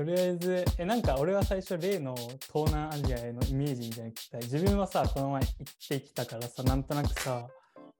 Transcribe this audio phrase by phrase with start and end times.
[0.00, 4.40] とりあえず、え、なんか俺は最初例の東南アジアへのイメージみたいなの聞きたい。
[4.40, 7.46] 自分はさ、この前行ってきたからさ、なんとなくさ、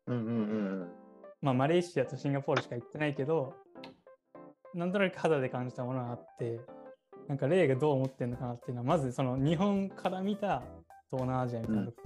[0.07, 0.32] うんうんう
[0.84, 0.89] ん。
[1.43, 3.52] まあマレーシアとシンガポールしか行ってないけど、
[4.72, 6.58] なんとなく肌で感じたものがあって、
[7.29, 10.62] なんか例がどう思ってんのかなっていうのは、まずその日本から見た
[11.11, 11.96] 東南アジアみたいなとこ。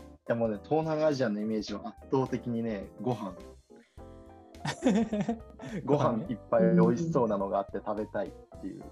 [0.00, 3.32] いやもうね、東南アジアのイメージは圧倒的にね、ご飯。
[5.84, 8.82] ご飯いっぱい美味しそうなのがあって食べたいっていう。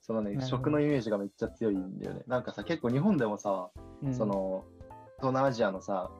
[0.00, 2.22] そのね食のイメージがめっちゃ強いんだよね。
[2.26, 3.70] なんかさ、結構日本でもさ、
[4.02, 4.14] うん。
[4.14, 4.64] その
[5.16, 6.10] 東南アジアのさ、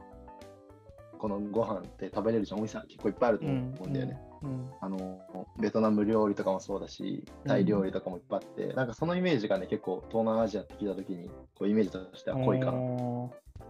[1.19, 3.93] このご飯って食べれるじゃん、お店結構いっぱいあると思うん。
[3.93, 4.19] だよね。
[4.43, 4.71] うん。
[4.81, 5.21] あの
[5.59, 12.79] ベトナム料理とかもそうだし、タイ料理とかもいっぱいあって、なんかそのイメージがね、結構東南アジアって聞いたときに、こうイメージとしては濃いかな。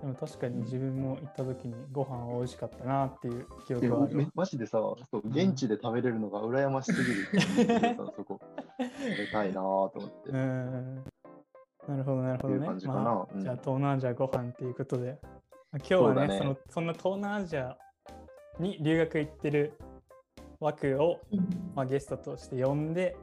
[0.05, 7.97] でも確かに自分も行った時にご飯は美味しかったなっていう記い憶はあるマジでさ、そう現地で食べれるのが羨ましすぎる。
[8.15, 8.39] そこ、
[8.79, 10.31] 食べたいなぁと思って。
[10.31, 11.05] うん。
[11.89, 12.79] なるほどなるほどね。
[12.79, 15.19] じゃあ東南アジアご飯っていうことで。
[15.23, 15.29] ま
[15.73, 17.79] あ今日はねねそのそんな東南アジア
[18.59, 19.73] に留学行ってる
[20.61, 21.19] 枠を、
[21.75, 23.17] まあ、ゲストとして呼んで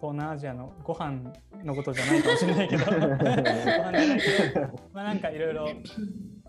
[0.00, 1.20] 東南アジアのご飯
[1.64, 2.84] のことじゃないかもしれないけど。
[4.92, 5.68] まあなんかいろいろ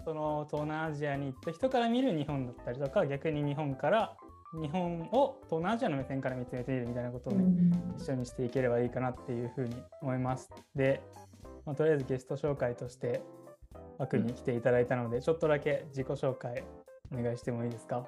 [0.05, 4.15] その東南アジアに行った人から見る日本だったりとか逆に日本から
[4.61, 7.45] 日本を東南アジアの目線から見つめてみるみたいなことをね、
[7.97, 10.49] 一緒にしていければいいかなっていうふうに思います。
[10.75, 11.01] で、
[11.65, 13.21] まあ、とりあえずゲスト紹介として
[13.97, 16.63] 枠に来ていただいたので、ちょっとだけ自己紹介
[17.17, 18.05] お願いしてもいいですか？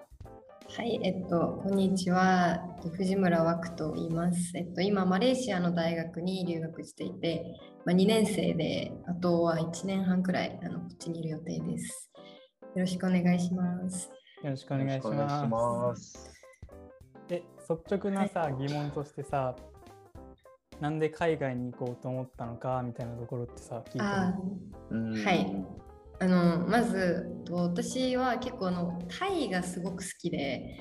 [0.76, 2.60] はい、えっと、こんにちは。
[2.98, 4.58] 藤村枠と言います。
[4.58, 7.46] えっと、今、マレーシアの大学に留学していて、
[7.86, 12.10] まあ、2年生で、あとは1年半くらい、あのこっちにいる予定です。
[12.74, 14.10] よろしくお願いします。
[14.44, 15.48] よろしくお願いしま。
[15.48, 16.34] ますす。
[17.28, 19.56] で、率直なさ、疑問としてさ、
[20.82, 24.34] なんで海外に行こうと思ったのかみたいなところってさ、聞いてあ
[24.90, 25.66] うんはい。
[26.20, 30.80] あのまずと私は結構あのタイがすごく好きで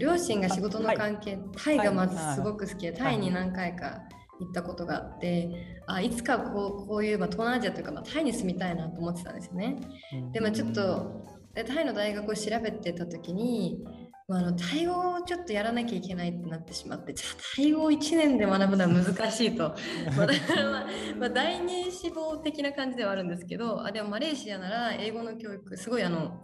[0.00, 4.00] 両親が仕事の関係タイがまずすごく好きでタイに何回か
[4.38, 9.76] 行ったことがあってあいつかこうこういう、まあ、東南アジアというか、まあ、タイに住みたいなと思ってたんですよね。
[10.12, 10.32] うん。
[10.32, 13.82] でもちょっとでタイの大学を調べてた時に、
[14.28, 19.72] まあ、あのタイ語をちょっとやらなきゃいけないってなってしまってじゃあタイ語を1年で学ぶのは難しいと。
[20.16, 20.86] まあだからまあ、
[21.18, 26.40] まあ、第二志望的な感じではあるんですけどあでもマレーシアなら英語の教育すごいあの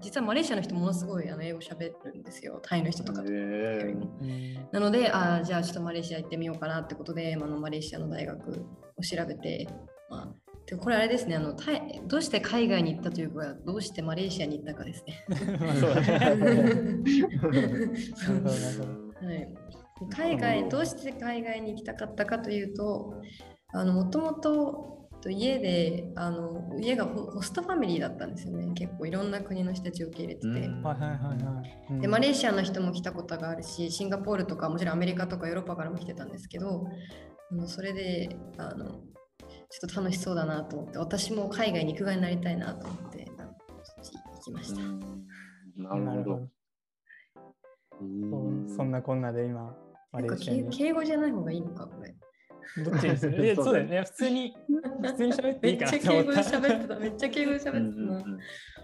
[0.00, 2.60] 実はマレーシアの人ものすごいあの英語喋るんですよ。
[2.62, 3.32] タイの人とかと。
[3.32, 8.66] なのであじゃあちょっとマレーシア行ってみようかなってことで、まあ、あのマレーシアの大学
[8.96, 9.66] を調べて、
[10.10, 15.24] まあ、でこれあれですねあのタイどうして海外に行ったというかどうしてマレーシアに行ったかですね。
[19.22, 19.54] はい、
[20.10, 23.14] 海外どうして海外に行きたかったかというと
[23.74, 24.92] もともと
[25.30, 30.48] 家であの家がホホストファミリーだったんですよね結構いろんな国の人たちを受け入れてて。
[30.48, 32.00] うんはいはいはいはいうん。
[32.00, 36.86] でマレーシアの人も来たことがあるしシンガポールとかもちろんアメリカとかヨーロッパからも来てたんですけど
[37.50, 39.00] あのそれであの
[39.72, 44.82] ちょっと楽しそうだなと思って私も海外に行く側になりたいなと思ってあのそっち行きました。
[45.82, 46.48] なるほど。
[48.76, 49.74] そんなこんなで今、
[50.12, 50.78] マなんかレーシアに敬。
[50.84, 52.14] 敬語じゃない方がいいのかこれ。
[52.84, 53.30] どっちにす？
[53.30, 54.02] るいやそうだよね。
[54.02, 54.54] 普通に、
[55.02, 56.44] 普通に喋っていいかなめっちゃって思った。
[56.44, 56.98] 敬語で喋ってた。
[56.98, 58.38] めっちゃ敬語で喋ってたな。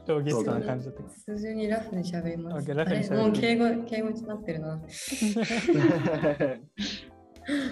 [0.06, 0.92] 超ゲストな感じだ。
[1.26, 3.12] 普通にラフに喋ります。
[3.12, 4.80] もう敬語、 敬語になってるな。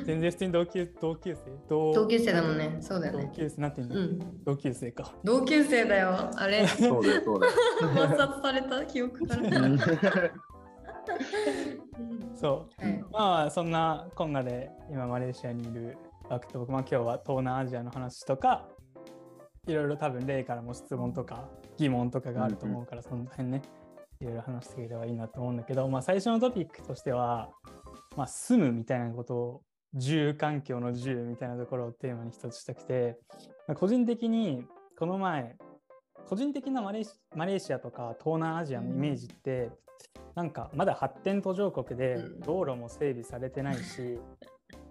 [0.04, 1.40] 全然普通に同級同級生？
[1.68, 2.76] 同同級生だもんね。
[2.80, 3.32] そうだよ同ね。
[3.34, 4.44] 級生なんていうの、うん。
[4.44, 5.12] 同級生か。
[5.22, 6.30] 同級生だよ。
[6.34, 7.52] あれ、 そうだよ、そうだよ。
[7.82, 9.42] 抹殺された記憶から。
[9.42, 9.78] うん
[12.34, 12.82] そう。
[12.82, 15.96] はいまあそんなこんなで今マレーシアにいる
[16.28, 18.68] ワクと僕、まあ、今日は東南アジアの話とか
[19.66, 21.48] いろいろ多分例からも質問とか
[21.78, 23.62] 疑問とかがあると思うから、その辺ね
[24.20, 27.50] いろいろ話していければいいなと思うんだけど、まあ、最初のトピックとしては、
[28.16, 29.62] まあ、住むみたいなことを
[29.96, 33.18] 住環境の住みたいなところをテーマに一つしたくて、
[33.66, 34.64] まあ個人的に
[34.98, 35.56] この前
[36.28, 39.70] 個人的なマレーシマレーシアとか東南アジアのイメージって、
[40.34, 42.40] なんかまだ発展途上国でうん。
[42.40, 44.18] 道路も整備されてないし、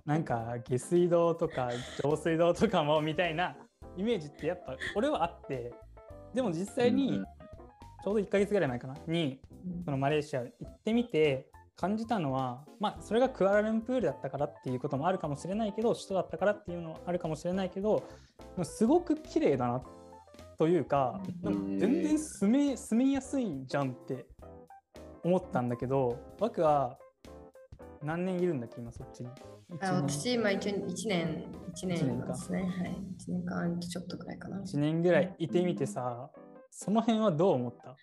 [0.05, 1.69] なんか下水道とか
[2.03, 3.55] 上水道とかもみたいな
[3.97, 5.73] イメージってやっぱ俺はあって
[6.33, 7.23] でも実際に
[8.03, 9.39] ちょうど1ヶ月ぐらい前かなに
[9.83, 18.03] そのマレーシア行ってみて感じたのはまあそれがクアラルンプールだったからっていうこともあるかもしれないけど首都だったからっていうのはあるかもしれないけど
[18.63, 19.81] すごく綺麗だな
[20.57, 24.25] というか全然住め住みやすいじゃんって
[25.23, 26.97] 思ったんだけど僕は
[28.03, 29.29] 何年いるんだっけ今そっちに？
[29.81, 31.43] あ私、今一応1年、
[31.73, 32.59] 1一年か年ですね。
[32.61, 32.69] はい。
[32.69, 32.71] 1
[33.29, 34.59] 年間ちょっとくらいかな。
[34.59, 36.29] 1年ぐらいいてみてさ、
[36.69, 37.95] その辺はどう思った？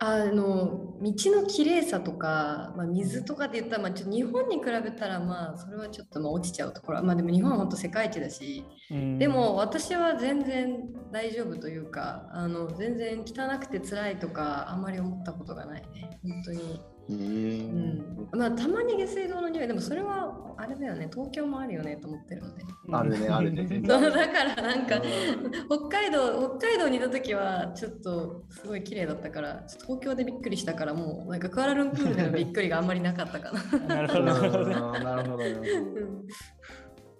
[0.00, 6.98] あの道の綺麗さとか、まあ、水とかで言ったら、まあ、ちょっと日本に比べたらまあそれはちょっとまあ落ちちゃうところ。
[6.98, 9.18] はまあでも日本は本当世界一だし、うん。
[9.18, 10.78] でも私は全然
[11.12, 16.20] 大丈夫というかあの全然汚くて辛いとかあんまり思ったことがないね。
[16.22, 22.64] 本当に、えーうん、まあたまに下水道の匂いでもそれはあれだよね東京もあるよねと思ってるので。
[22.92, 25.88] あるね あるね全だからなんかうん。
[25.88, 33.78] 北海道北海道にいた時はちょっとすごい綺麗だったから東京でびっくりしたからもうなんかクアラルンプールでのびっくりがあんまりなかったかな。
[33.88, 34.98] なるほど、なるほどなるほど。
[34.98, 36.26] なるほどうん。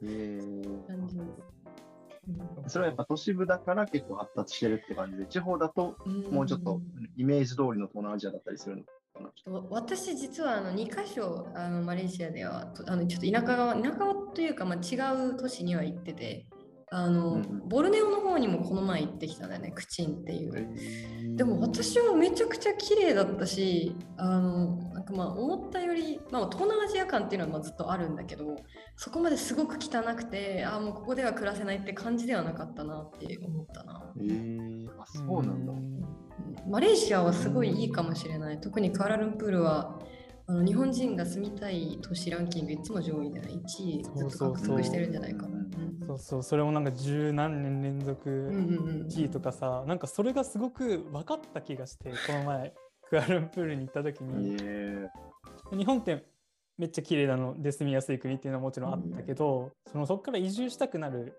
[0.02, 0.86] えー。
[0.86, 1.58] 感じです。
[2.66, 5.96] それはやっぱ都市部だから結構発達してるって感じで、地方だと
[6.30, 6.82] もうちょっと
[7.16, 8.82] イメージ通りの東南アジアだったりするの？
[9.70, 16.46] 私実はあの2箇所あのマレーシアではあのちょっと田舎側田舎側というか、まあ、違う都市には行ってて。
[16.90, 21.36] あの、うんうんボルネオの方にもこの前行ってきたんだよねクチンっていう。
[21.36, 28.56] でも私はめちゃくちゃ綺麗だったしあのなんかまあ思ったより、まあ、東南アジア感っていうのはまあずっとあるんだけど
[28.96, 34.12] そこまですごく汚くてあもうここでは暮らせないって感じではなかったなって思ったな。
[34.18, 35.72] えー、あ、そうなんだ。
[36.66, 38.60] マレーシアはすごいいいかもしれない。
[38.60, 39.98] 特にクアラルンプールは
[40.46, 45.48] あの日本人が住みたい都市ランキングいつも上位で1位ずっと獲得してるんじゃないかな。
[45.48, 45.57] うんそう
[46.18, 52.74] そう、それもなんか十何年連続うんうんうん1位とかさ、なんかそれがすごく分かった気がして、この前、
[53.08, 55.08] クアラルンプールに行った時に、え
[55.72, 56.26] 日本って
[56.76, 61.36] めっちゃ綺麗なので住みやすい国っていうのはもちろんあったけど、そのそこから移住したくなる、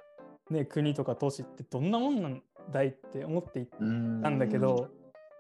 [0.50, 4.90] ね、国とか都市ってどんなもんなんだいって思っていったんだけど、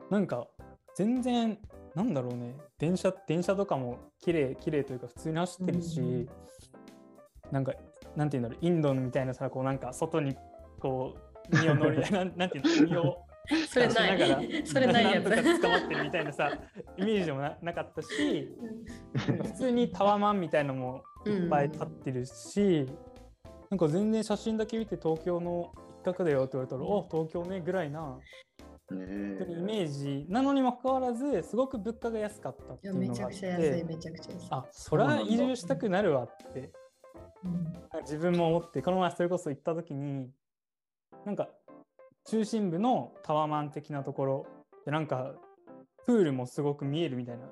[0.09, 0.47] なんか
[0.95, 1.57] 全然
[1.95, 2.55] なんだろうね。
[2.77, 6.29] 電車電車とかも綺麗綺麗というか普通に走ってるし、うん。
[7.51, 7.73] なんか
[8.15, 10.35] なんていうんだろうインドみたいなさこうなんか外に
[10.79, 11.15] こ
[11.51, 13.17] う身を乗り なんなんていうの身を
[13.67, 14.67] それな出しながらい。
[14.67, 15.21] それないやつ。
[15.21, 16.51] んとか捕まってるみたいなさ
[16.97, 18.55] イメージもななかったし
[19.43, 22.85] 普通にタワマンみたいのもいっぱい立ってるし、
[23.69, 25.71] なんか全然写真だけ見て東京の
[26.01, 28.19] 一角だよって言われたら、お東京ねぐらいな
[28.91, 34.47] え本当にイメージなのにもかかわらずすごく物価が安かったっていうのがあっめちゃくちゃ安い、てめちゃくちゃ安い。
[34.51, 36.69] あそりゃ移住したくなるわってうん
[38.01, 40.29] 自分も思ってこの前それこそ行った時に
[41.25, 41.47] なんか
[42.25, 44.47] 中心部のタワマン的なところ
[44.85, 45.33] でなんか
[46.05, 47.43] プールもすごく見えるみたいな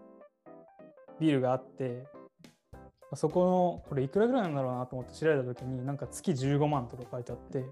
[1.20, 2.06] ビルがあって
[3.16, 7.66] そこのこれいくらぐらいなんだろうなと思って調べた時になんか月15万とか書いてあって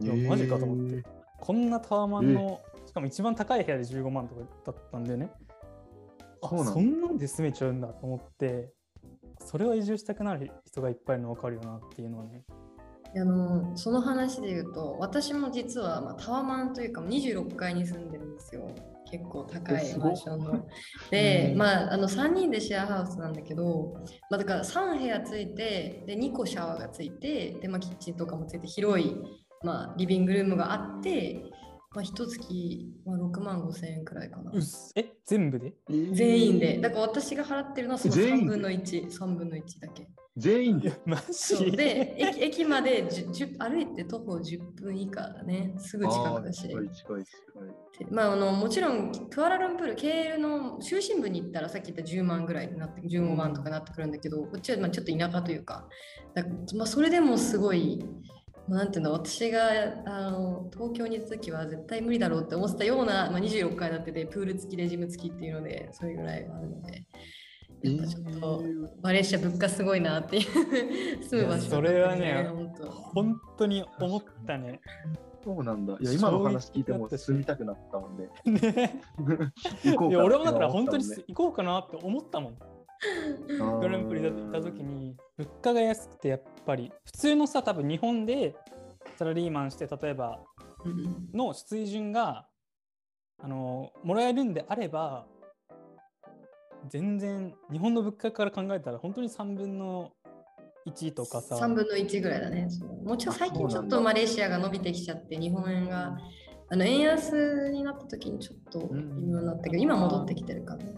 [0.00, 1.02] いやマジかと思って
[1.40, 5.30] こんなタワマンの、しかも一番高い部屋で15万とかだったんでね。
[6.42, 8.72] あそんなんで住めちゃうんだと思って
[9.54, 12.42] それは移住したくなる人がいっぱいいるの分かるよなっていうのはね。
[13.16, 18.68] あのその話で言うと私も実は、まあ、タワマンというか26階に住んでるんですよ。
[19.08, 20.66] 結構高いマンションの。
[21.12, 21.58] で、うん。
[21.58, 23.94] まあ、あの3人でシェアハウスなんだけど、
[24.28, 29.14] まあ、だから3部屋ついてで2個シャワーがついてで、まあ、キッチンとかもついて広い、
[29.62, 31.44] まあ、リビングルームがあって、
[31.94, 34.60] まあ、一月、まあ、6万5千円くらいかなうっ。
[34.60, 35.74] すえ全部で？
[36.12, 36.80] 全員で。
[36.80, 38.50] だから私が払ってるのはその3全員で？
[38.50, 40.08] 分の1、3分の1だけ。
[40.36, 40.92] 全員で？
[41.06, 48.12] マそうジで駅駅まで10 10歩いて徒歩10分以下だねすぐ近くだしあー近い近い近い。
[48.12, 55.86] まああのもちろんクアラルンプール KL の中心部に行ったらさっき言った10万ぐらいになって15万とかになってくるんだけどこっちはまあちょっと田舎というか
[56.34, 56.42] だ
[56.76, 58.04] まあ、それでもすごい
[58.68, 59.60] まあなんていうの私が
[60.06, 67.04] あの東京にいた時は絶対無理だろうって思ってたような、まあ、26階建てでプール付きでジム付きっていうのでそれぐらいあるので
[67.82, 68.64] やっぱちょっと、
[69.02, 70.42] マレーシア物価すごいなっていう
[71.22, 72.90] 住む場所それはね本当。
[72.90, 74.80] 本当に思ったね。
[75.44, 75.94] そうなんだ。
[76.00, 78.30] いや、今の話聞いても住みたくなったもんで。
[78.46, 79.02] ね。
[79.84, 82.54] 行こうかいや俺もだから本当にって行こうかなって思ったもん
[83.80, 88.54] グランプリだって行った時に物価が安くてやっぱり普通のさ多分日本で
[89.16, 90.40] サラリーマンして例えば
[90.84, 92.46] うんの水準が
[93.38, 95.26] あのもらえるんであれば
[96.88, 100.12] 全然日本の物価から考えたら本当に3分の
[100.86, 101.56] 1とかさ。
[101.56, 102.68] 3分の1ぐらいだね。
[103.04, 106.16] もちろん最近ちょっとマレーシアが伸びてきちゃって、日本円が
[106.68, 110.94] あの円安になった時にちょっと微妙になったけど、今戻ってきてるからね。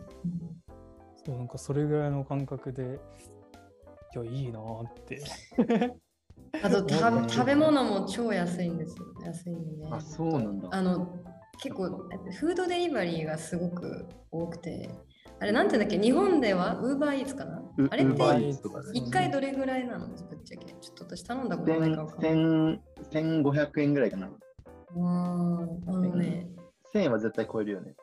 [1.26, 3.00] そうなんかそれぐらいの感覚で
[4.14, 5.20] いやいいなーって
[6.62, 9.04] あと た食べ物も超安いんですよ。
[9.24, 9.90] 安いんでね。
[9.90, 10.68] あ、そうなんだ。
[10.70, 11.18] あの
[11.60, 14.88] 結構フードデリバリーがすごく多くて、
[15.40, 17.58] あれなんていうんだっけ、日本ではウーバーイーツかな？
[17.58, 20.06] うあれって Uber Eats とかね一回どれぐらいなの？
[20.06, 20.66] ぶっちゃけ。
[20.80, 22.32] ちょっと私頼んだことないからわかんない。
[22.32, 22.80] 1000
[23.42, 24.26] 1500円ぐらいかな。
[24.28, 26.48] あーあのね、
[26.94, 27.96] 1000円は絶対超えるよね。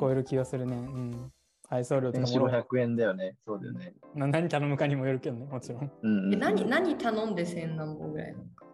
[0.00, 0.74] 超える気がするね。
[0.74, 1.32] うん。
[1.68, 3.36] 配送料とかもろ1500円だよね。
[3.44, 3.94] そうだよね。
[4.14, 5.90] な何頼むかにもよるけどね、もちろん。
[6.02, 8.66] うん、え何何頼んで1000何本ぐらいなのか？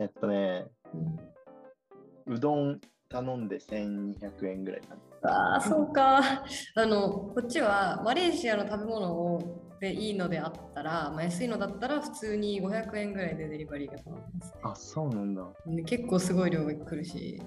[0.00, 5.30] えっとね、うんうどん頼んで1200円ぐらいかな。
[5.30, 6.44] ああ、そうか。
[6.74, 15.42] あの、こっちはマレーシアの食べ物をでいいのであったら、まあ、安いのだったら普通に500円ぐらいでデリバリーが頼めます、ねあ、そうなんだ。
[15.66, 17.40] ね結構すごい量が来るし、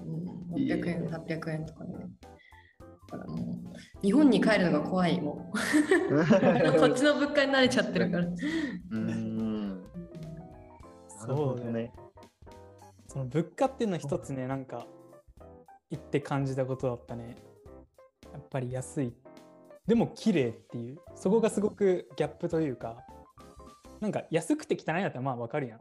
[0.50, 1.94] うん、いい600円、800円とかね。
[3.12, 5.58] だからもう、日本に帰るのが怖い、もう。
[6.80, 8.24] こっちの物価に慣れちゃってるから。
[8.24, 9.84] うーん。
[11.26, 11.92] そうだね。
[13.06, 14.86] その物価っていうのは一つね、なんか、
[15.90, 17.36] 言って感じたことだったね。
[18.32, 19.14] やっぱり安い。
[19.86, 23.04] でも綺麗っていう、そこがすごくギャップというか、
[24.00, 25.80] なんか安くて汚いんだったらまあわかるやん。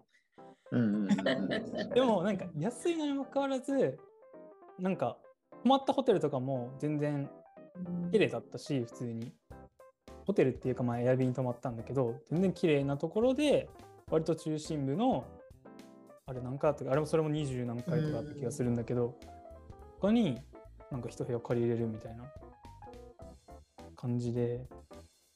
[0.71, 1.89] うんうんうんうん。
[1.89, 3.97] でもなんか安いのにもかかわらず、
[4.77, 5.17] なんか
[5.63, 7.29] 泊まったホテルとかも全然
[8.11, 9.31] 綺麗だったし、普通に。
[10.25, 13.69] ホテルっていうかまあエアビーに泊まったんだけど、全然綺麗なところで、
[14.09, 15.25] 割と中心部の、
[16.25, 19.17] あれ何回あったか、あれもそれも20何回とかあった気がするんだけど、
[19.99, 20.39] 他に
[20.91, 22.23] なんか一部屋借りれるみたいな
[23.95, 24.67] 感じで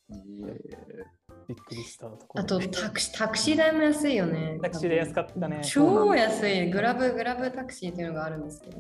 [0.10, 4.60] びっくりしたところあとタクシータクシー代も安いよね。
[4.62, 5.62] タクシーで安かったね。
[5.64, 8.78] 超安いグラブグラブタクシーっていうのがあるんですけど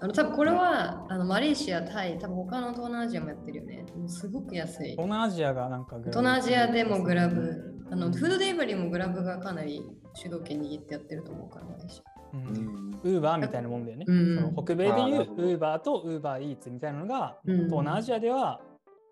[0.00, 3.84] あの多分これはあのマレーシアタイ多分他の東南アジアもやってるよね。
[3.96, 4.90] もうすごく安い。
[4.90, 6.10] 東南アジアがなんかグラブ。
[6.10, 7.74] 東南アジアでもグラブ。
[7.90, 9.82] あのフードデリバリーもグラブがかなり
[10.14, 12.44] 主導権握ってやってると思うからマレーシううん。
[12.44, 14.04] んウーバーみたいなもんだよね。
[14.08, 14.36] うん。
[14.36, 17.56] その北米でいうウーバーとウーバーイーツみたいなのが、うん。
[17.66, 18.60] 東南アジアでは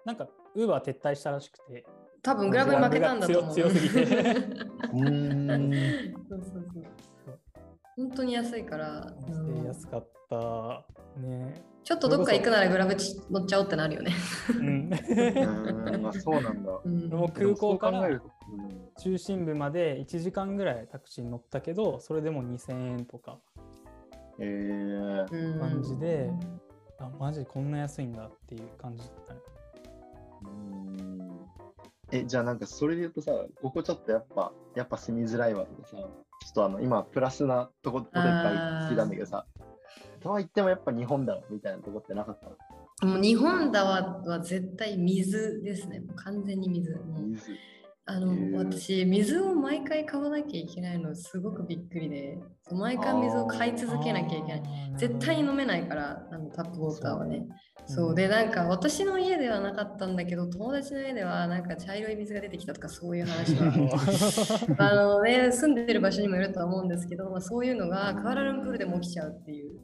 [0.04, 1.84] なんかウーバー撤退したらしくて、
[2.22, 3.54] 多分グラブに負けたんだと思う。
[3.54, 4.04] 強強すぎて。
[4.92, 6.14] うーん。
[6.28, 6.84] そうそうそう
[7.96, 10.86] 本当に安いから、うん安かった。
[11.20, 11.64] ね。
[11.84, 12.94] ちょっとどっか行くならグラブ
[13.30, 14.12] 乗っちゃおうってなるよね、
[14.56, 14.92] うん。
[14.92, 16.80] うーん、まあそうなんだ。
[16.84, 18.08] うんもう空港から
[18.98, 23.38] 中心部まで1時間ぐらいタクシーに乗ったけど、それでも2000円とか、
[24.38, 26.30] えー、うん感じで
[26.98, 29.40] あ、マジこんな安いんだっていう感じだったね。
[30.42, 31.12] うーん
[32.12, 35.96] え、じゃあなんかそれで言うとさ、ここちょっとやっぱ、やっぱ住みづらいわとかさ、
[36.44, 39.46] ちょっとあの今プラスなとこ、こといっぱい聞いたんだけどさ、
[40.20, 43.14] とは言ってもやっぱ日本だろみたいなとこってなかったの？
[43.14, 46.02] もう日本だわは絶対水ですね。
[46.16, 47.00] 完全に水。
[47.30, 47.56] 水。
[48.04, 52.36] あの、私、水を毎回買わなきゃいけないのすごくびっくりで、
[52.72, 54.62] 毎回水を買い続けなきゃいけない。
[54.96, 57.46] 絶対に飲めないから、あのタップウォーターはね。
[57.86, 63.72] そううんで、なんか私の家ではなかったんだけど、友達の家ではなんか茶色い水が出てきたとかそういう話は。
[64.78, 69.78] あのね、住んでる場所にもよるとは思うんですけど、まあ、そういうのがカワラルンプールでも起きちゃうっていう。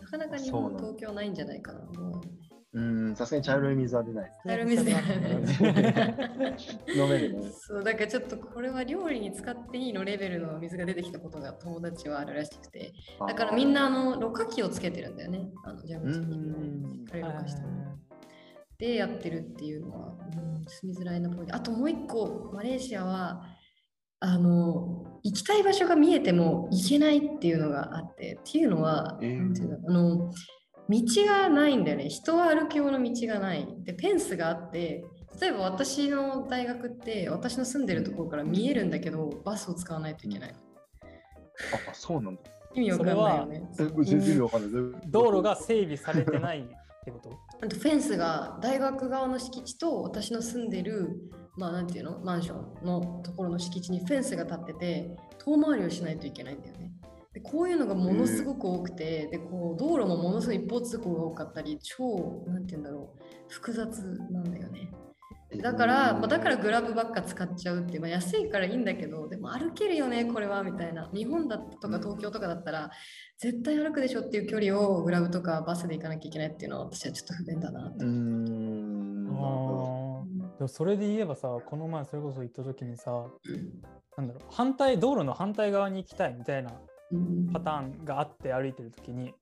[0.00, 1.80] なかなか日本、東京ないんじゃないかな。
[2.72, 4.32] もうん、さすがに茶色い水は出ない。
[4.46, 5.00] 茶色い水が
[6.94, 7.50] 飲めるね。
[7.52, 12.92] そうだからちょっとこれは料理に使っていいのレベルの水が出てきたことが友達はあるらしくて。
[13.26, 15.50] だからみんなあのろ過器をつけてるんだよね。
[15.64, 16.92] あの蛇口にうん。
[16.94, 17.62] しっかりろ過して
[18.78, 23.44] でやってるっていうのは、うん、住みづらいなポイントあともう一個マレーシアは
[24.20, 28.38] あの行きたい場所が見えても行けないっていうのがあって。
[28.40, 29.78] っていうのは、えー。
[29.86, 30.32] あの
[30.90, 32.08] 道がないんだよね。
[32.08, 33.66] 人は歩く用の道がない。
[33.84, 35.04] でフェンスがあって
[35.40, 40.54] 例えば私の大学って私の住んでるところから見えるんだけどバスを使わないといけない。
[41.88, 42.42] あ、そうなんだ。
[42.74, 43.70] 意味わかんないよね。
[45.08, 46.64] 道路が整備されてないっ
[47.04, 47.30] てこと？
[47.62, 52.18] あとフェンスが大学側の敷地と私の住んでるまあなんていうの？
[52.20, 56.92] マンションのところの敷地にフェンスが立ってて遠回りをしないといけないんだよね。
[57.32, 64.90] でこういうのがものすごく多くて、でこう道路もものすごい一方通行が多かったり超なんていうんだろう複雑なんだよね。
[65.62, 71.10] だから、まあ、だからグラブばっか使っちゃうっていう、まあ、安いからいいんだけどでも歩けるよねこれはみたいな。
[71.12, 72.90] 日本だとか東京とかだったら、
[73.38, 78.04] 絶対歩くでしょっていう距離をグラブとかバスで行かなきゃいけないっていうのは私はちょっと不便だなって。
[78.04, 79.24] うーん。
[79.24, 83.82] なるほあーでもそれで言えばさこの前それこそ行った時にさうん。
[84.16, 86.76] なんだろう反対道路の反対側に行きたいみたいなうん
[87.52, 89.34] パターンがあって歩いてる時に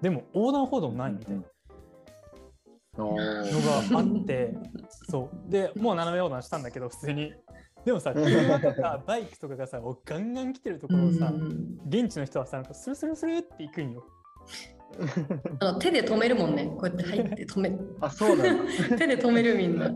[0.00, 1.42] でも横断歩道ないみたいな。
[2.98, 4.54] のがあって
[5.10, 5.50] そう。
[5.50, 7.32] でもう斜め横断したんだけど普通に。
[7.84, 11.78] でもさ車とかバイクとかがさガンガン来てるところをさうん。
[11.88, 14.04] 現地の人はさなんかスルスルスルって行くんよ。
[15.60, 16.66] あの手で止めるもんね。
[16.66, 17.96] こうやって入って止める。
[18.00, 18.72] あ、そうなんだ。
[18.96, 19.90] 手で止めるみんな。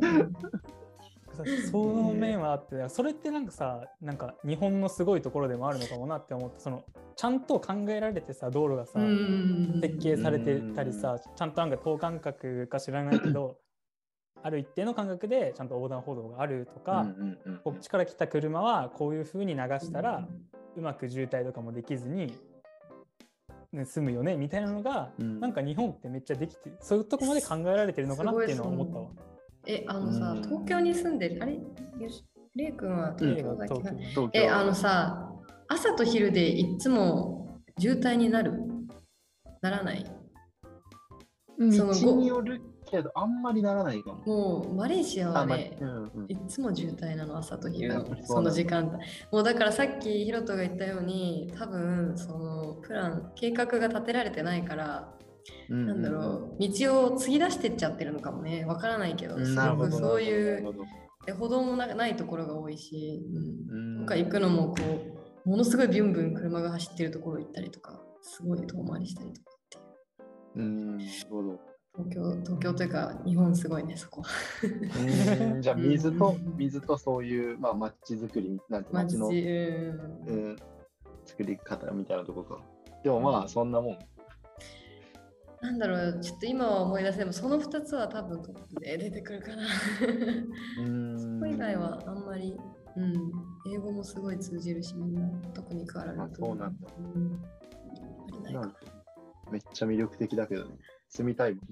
[1.45, 6.85] さその面はあってそれってなんかさなんか日本のすごいところでもあるのかもなって思ってその
[7.17, 13.57] ちゃんと考えられてさ道路がさうん設計されてたりさちゃんとなんか等間隔か知らないけど
[14.43, 17.07] ある一定の間隔でちゃんと横断歩道があるとか、
[17.63, 20.27] こっちから来た車はこういう風に流したら
[20.77, 22.33] うまく渋滞とかもできずに、
[23.73, 25.41] ね、済むよねみたいなのが、うん。
[25.41, 29.09] なんか日本ってめっちゃできてそういうとこまで考えられてるのかなっていうのは思ったわ。
[29.67, 30.43] え、あのさう、ん。
[30.43, 31.55] 東京に住んでる、あれ？
[31.55, 31.61] よ
[32.09, 32.25] し
[32.57, 34.31] レイ君は東京だっけ、東京東京。
[34.35, 35.33] え、あのさ、
[35.69, 38.52] 朝と昼でいつも渋滞になる？
[39.61, 40.05] ならない？
[41.73, 44.25] その道によるけど、あんまりならないかも。
[44.26, 46.26] もうマレーシアはね、うんうん。
[46.26, 47.93] いつも渋滞なの朝と昼。
[47.93, 48.97] のその時間帯。
[49.31, 55.20] もうだからさっきヒロトが言ったように多分そのプラン計画が立てられてないから、うん
[55.69, 56.69] なんだろう。
[56.69, 58.65] 道を継ぎ出してっちゃってるのかもね。
[58.65, 59.35] わからないけど。
[59.45, 60.85] そういうほど。
[61.27, 63.23] で歩道もなないところが多いし、
[63.71, 63.97] うん。
[63.97, 64.01] うん。
[64.01, 64.77] とか行くのもこ
[65.45, 70.65] うものすごいビュンビュン車が走ってるところ行ったりとかすごい遠回りしたりとかっていう。
[70.65, 71.71] うん、なるほど。
[71.97, 74.23] 東京東京というか日本すごいねそこ
[74.63, 75.61] うん。
[75.63, 80.53] じゃあ、水とうん、水とそういう、まあ、街づくり、なんて、街の、ううん。
[80.53, 80.57] ん、
[81.25, 82.61] 作り方みたいなとこか。
[83.03, 83.99] でもまあ、そんなもん。
[85.61, 89.62] なんだろうちょっと今は思い出せでもその2つは多分トップで出てくるかな。
[90.79, 91.19] うん。
[91.19, 92.59] そこ以外はあんまり、
[92.97, 93.14] うん、
[93.71, 96.88] 英語もすごい通じるしみんな特に変わらないあそうなんだ。
[96.99, 97.40] うん、
[98.47, 98.75] ありな
[99.50, 100.76] めっちゃ魅力的だけどね。
[101.11, 101.64] 住みたいもん。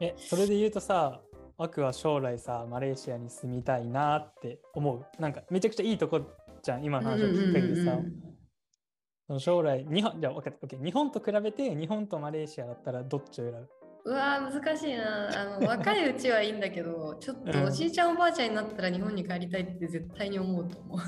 [0.00, 1.20] えそれで言うとさ
[1.56, 5.22] 枠は将来さマレーシアに住みたいなって思う。
[5.22, 6.22] なんかめちゃくちゃいいとこ
[6.60, 8.27] じゃん今の話を聞く限りさ、うんうんうんうん
[9.38, 13.68] 将来日本じゃあ OK 日本と比べて日本とマレーシアだったらどっちを選ぶ？
[14.04, 15.28] うわー難しいな。
[15.58, 17.66] あの若いうちはいいんだけど ちょっとうん。
[17.66, 20.98] おじいちゃんおばあちゃんになったら日本に帰りたいって絶対に思うと思う。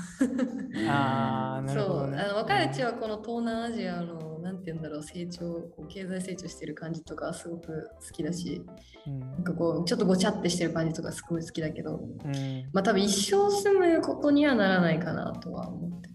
[0.87, 2.27] あーなるほど、ね、そう。
[2.27, 8.61] あの若いうちはこの東南アジアのなんて言うんだろう成長こう経済成長してる感じとかすごく好きだし
[9.07, 9.19] うん。
[9.19, 12.69] なんかこうちょっとごちゃってしてる感じとかすごい好きだけどうん。
[12.71, 16.11] まあ多分一生住むことにはならないかなとは思って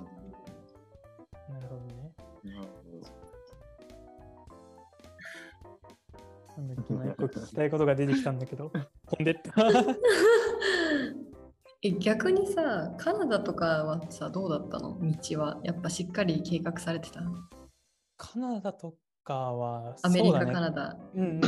[0.00, 2.14] なるほどね。
[2.44, 2.68] なる
[6.56, 8.70] なんだっけな一個聞きたいことが出てきたんだけど。
[9.10, 9.52] 飛んでった。
[11.84, 14.96] え逆にさカナダとかはさどうだったの？
[15.00, 15.58] 道は。
[15.64, 17.20] やっぱしっかり計画されてた？
[18.16, 20.52] カナダとかはアメリカ、そうだね。
[20.52, 20.96] カナダ。
[21.14, 21.40] うんうん、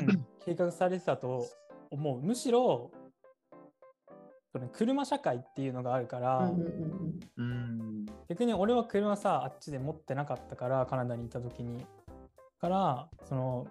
[0.44, 1.46] 計画されてたと
[1.90, 2.20] 思う。
[2.20, 2.90] むしろ、
[4.52, 7.20] その車社会っていうのがあるから、うんうんうん。
[7.37, 7.63] うん。
[8.28, 11.84] 逆に俺は車さ、あっちで持ってなかったから、カナダにいた時に。
[12.60, 13.66] から、その、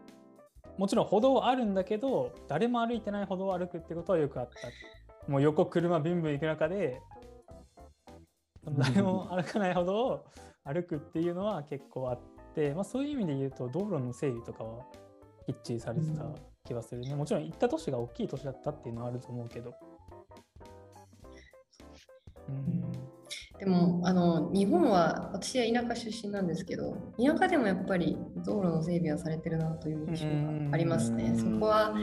[0.78, 5.32] もちろん歩道はあるんだけど、誰も歩いてない歩道を歩くってことはよくあった。
[5.32, 7.02] もう横車ビンビン行く中で、
[8.78, 10.26] 誰も歩かない歩道を
[10.64, 12.20] 歩くっていうのは結構あっ
[12.56, 14.86] て、まあ、そういう意味で言うと道路の整備とかは
[15.46, 16.24] きっちりされてた
[16.66, 17.16] 気はするね。
[17.16, 19.74] もちろん行った都市が大きい都市だったっていうのはあると思うけど。
[22.50, 22.83] うん
[23.64, 31.34] でもあの日本は私は田舎出身なんですけど田舎でもやっぱり道路の整備はされてるなという印象がありますね。
[31.38, 31.96] そこは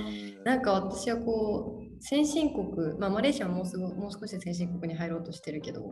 [0.42, 5.82] なんか私はこう先進国、まあ、マレーシアはもうすぐもう少しで先進国に入ろうとしてるけど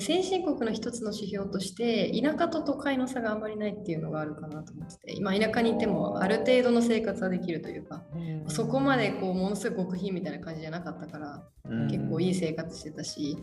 [0.00, 8.02] 先進国の一つの指標として田舎と都会の差があんまりないっていうのがあるかなと思ってて今田舎にいてもある程度の生活はできるというか
[8.48, 11.44] そこまでこうものすごい極貧みたいな感じじゃなかったから
[11.88, 13.36] 結構いい生活してたし、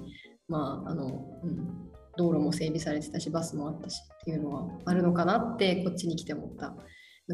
[0.47, 1.05] まああの
[1.43, 6.75] うん、道路も整備されてたしバスもあったしっていうのはあるのかなってこっちに来て思った。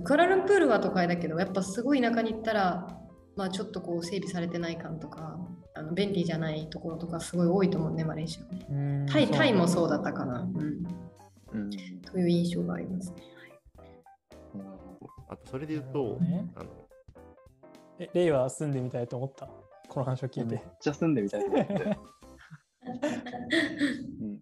[0.04, 2.88] クアラルンプールは都会だけどやっぱすごい田舎に行ったら、
[3.36, 5.38] まあ、ちょっとこう整備されてない感とか
[5.74, 10.86] あの便利じゃないところとかすごい多いと思うねマレーシアタイタイもそうだったかな、うん、
[11.54, 11.70] うん。
[12.02, 13.24] という印象がありますね。
[14.56, 16.70] なるほどあとそれで言うと、どねあの
[18.00, 19.50] え、レイは住んでみたいと思った？
[19.90, 20.46] この話を聞い。
[20.46, 21.98] めってちゃ住んでみたいと思って。
[22.86, 24.40] うん。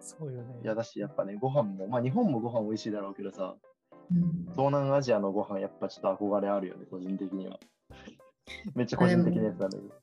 [0.00, 0.60] そうよね。
[0.62, 3.56] いやだし、やっぱね、ご飯も、まあ日本もご飯美味しいだろうけどさ、
[4.10, 7.58] うん東南アジアのご飯やっぱちょっと憧れあるよね、個人的には。
[8.74, 9.94] めっちゃ個人的なやつなんだけど。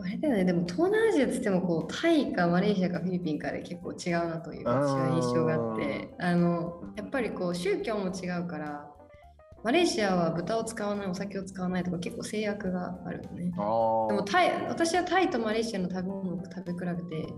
[0.00, 8.87] あれだよね、でも東南アジアって言ってもこうタイかマレーシアかフィリピンかで結構違うなという私は印象があってあのやっぱりこう宗教も違うから
[9.64, 13.52] マレーシアは豚を使わないお酒を使わないとか結構制約があるよね。
[13.56, 17.32] あでもタイ私はタイとマレーシアの食べ物を食べ比べて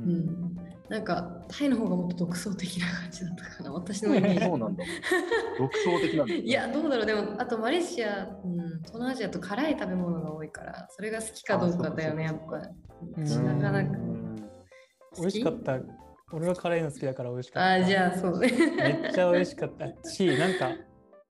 [0.00, 0.56] うん、
[0.88, 4.44] なんかタイの方がもっと独創的な感じだったかな私のイメージ。
[4.44, 4.84] そうなんだ。
[5.58, 7.06] 独創的なんだ、 いやどうだろう。
[7.06, 12.58] でもあとマレーシア、うん、東南アジアと辛い食べ物が多いからそれが好きかどうかだよねやっぱ。
[13.42, 13.98] なかなか。
[15.18, 15.80] 美味しかった。
[16.30, 17.72] 俺は辛いの好きだから美味しかった。
[17.72, 18.52] あじゃあそうね。
[18.76, 20.08] めっちゃ美味しかった。
[20.08, 20.70] しなんか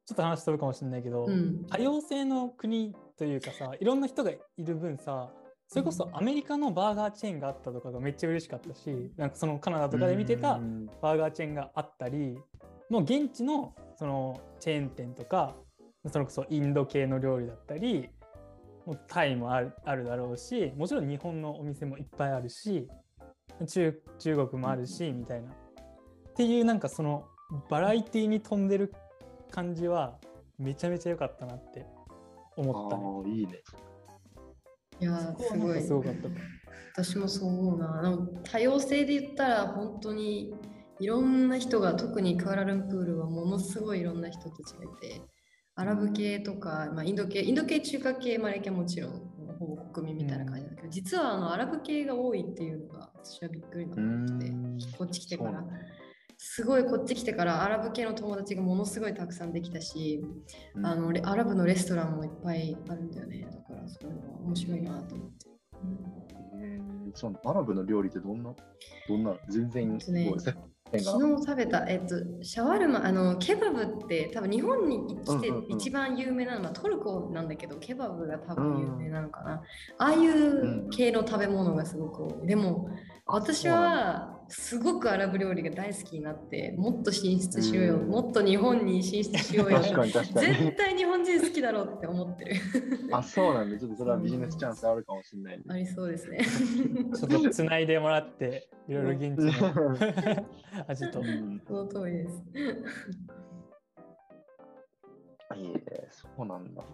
[0.09, 5.29] ちょっと話飛ぶかもしれないけど、うん、多様性の国というかさいろんな人がいる分さ
[5.66, 10.61] それこそアメリカのバーガーチェーンがあったとかがめっちゃ嬉しかったしなんかそのカナダとかで見てた
[11.03, 12.38] バーガーチェーンがあったり
[12.88, 15.55] もう現地のそのチェーン店とか
[16.11, 18.09] それこそインド系の料理だったり
[18.87, 22.88] もうタイもあるあるだろうしもちろん日本のお店もいっぱいあるし
[23.66, 25.51] 中中国もあるしみたいな。
[25.51, 25.53] っ
[26.35, 27.27] ていうなんかその
[27.68, 28.94] バラエティーに富んでる
[29.50, 30.18] 感じは
[30.58, 31.87] めちゃめちゃ良かったなって
[32.56, 33.34] 思ったね。
[33.34, 33.52] いいね。
[35.00, 35.80] いやすごい。
[35.80, 36.28] すごかった
[36.94, 38.18] 私もそう思うな。
[38.44, 40.52] 多様性で言ったら本当に
[40.98, 45.22] いろんな人が特にクアラルンプールはものすごいいろんな人たちがいて
[45.76, 49.12] アラブ系とか、まあ、インド系インド系中華系マレ系もちろん
[49.61, 54.52] ほぼ国民みたいな感じだけど、実はあのアラブ系が多いっていうのが私はびっくりなって
[54.98, 55.64] こっち来てから。
[56.40, 60.22] すごいこっち来てからアラブ系の友達がものすごいたくさんできたし、
[60.77, 63.40] うん、あのアラブのレストランもいっぱいあるんだよね。
[63.40, 65.48] だからそれは面白いなと思って。
[66.55, 66.57] う
[67.09, 68.55] ん、そのアラブの料理ってどんな
[69.09, 70.31] どんな全然すごい、ね、
[70.96, 79.62] 昨日食べた、えっと、シャワルマ、あの、ケバブって多分日本に来て一番有名なのはトルコなんだけど、ケバブが多分有名なのかな。
[79.98, 82.46] ああいう系の食べ物がすごく多い。
[82.46, 82.88] でも、
[83.27, 89.82] 私はすごくアラブ料理が大好きになってもっと進出しようよ、もっと日本に進出しようよ。
[89.82, 92.56] 絶対日本人好きだろうって思ってる。
[93.12, 96.38] あそうなんでちょっとそれはビジネスチャンスあるかもしれない、ありそうですね。
[97.14, 100.46] ちょっとつないでもらっていろいろ現地の
[100.88, 101.22] 味と、
[101.66, 102.44] その通りです。
[105.56, 106.84] いいえそうなんだ。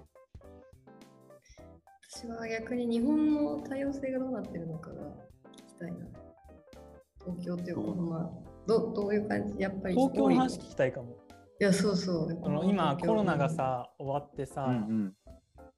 [2.08, 6.06] 私は逆に日本の多様性がどうなってるのかが聞きたいな
[7.24, 8.30] 東京っていうか、まあ、
[8.66, 9.54] どどういう感じ？
[9.58, 11.16] やっぱり東京の話聞きたいかも。
[11.60, 12.40] いや、そうそう。
[12.44, 15.14] あの今、コロナがさ、終わってさ、うんうん、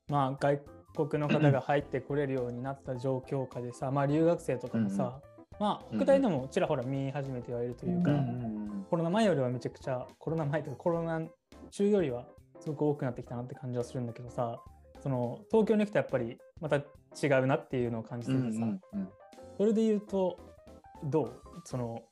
[0.08, 0.60] まあ、外
[1.08, 5.20] 国の方が入ってこれるようになった状況下でさ、まあ、留学生とかもさ、
[5.52, 11.20] うん、まあ、北大でもちらほら見始めてはいるというか、うんうん、コロナ前よりはめちゃくちゃ、コロナ前とかコロナ
[11.70, 12.24] 中よりは
[12.60, 14.58] すごく多くなってきたなって感じはするんだけどさ、
[15.02, 16.80] その東京に来てやっぱりまた違
[17.42, 19.08] うなっていうのを感じててさ、うんうんうん、
[19.58, 20.38] それで言うと
[21.04, 21.42] どう？
[21.64, 22.02] その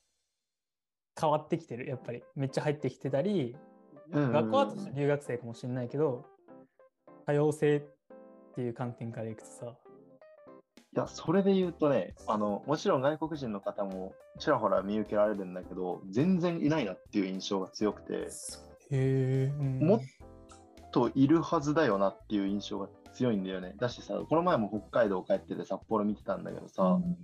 [1.20, 1.88] 変わってきてる？
[1.88, 2.22] やっぱり。
[2.34, 3.56] めっちゃ入ってきてたり、
[4.12, 6.24] うんうん、学校は留学生かもしれないけど
[7.26, 7.82] 多様性っ
[8.54, 9.66] ていう観点からいくとさ。
[9.66, 18.28] いやそれで言うとねあのもちろん外国人の方もちらほら見受けられるんだけど全然いないなっていう印象が強くて。
[18.90, 20.00] へ、うん、もっ
[20.92, 23.74] といるはずだよなっていう印象が強いんだよね。
[23.80, 27.16] だしさこの前も北海道帰ってて札幌見てたんだけどさ、うん、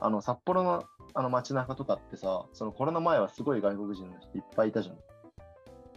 [0.00, 4.96] あの札幌のあの街中とかってさ、そのコロナ前はすごい外国人の人いっぱいいたじゃん。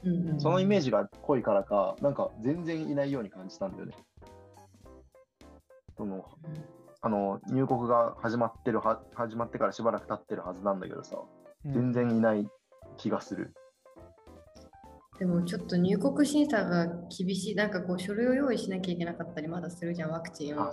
[0.05, 3.95] うんうん、そのイメージが濃いからか、なんか全然いないように感じたんだよね。
[5.97, 6.25] その
[7.01, 11.17] あの入国が始まってるは始まってからしばらく経ってるはずなんだけどさ、
[11.65, 12.49] 全然いない
[12.97, 13.53] 気がする。
[15.19, 20.71] でもちょっと入国審査が厳しい、なんかこう書類を用意しなきゃいけなかったりまだするじゃん、ワクチンを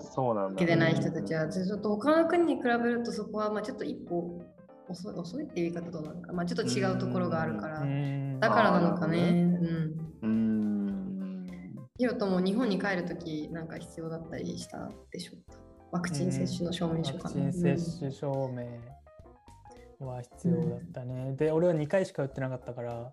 [0.53, 1.49] 受けてない人たちは。
[1.49, 4.41] ちょっと他の国に比べるとそこはまあちょっと一歩
[4.89, 7.81] 遅い遅いっていう言い方どうなのか、まあ、ちょっと違うところがあるから、
[8.39, 9.59] だからなのかね。
[10.23, 11.47] うん。
[11.99, 15.59] ヒロトも日本に帰るときなんか必要だったりしたでしょうか？
[15.91, 17.47] ワクチン接種の証明書かな。
[17.47, 18.31] ワクチン接種証
[20.01, 21.35] 明は必要だったね。
[21.37, 23.13] で、俺は2回しか打ってなかったから、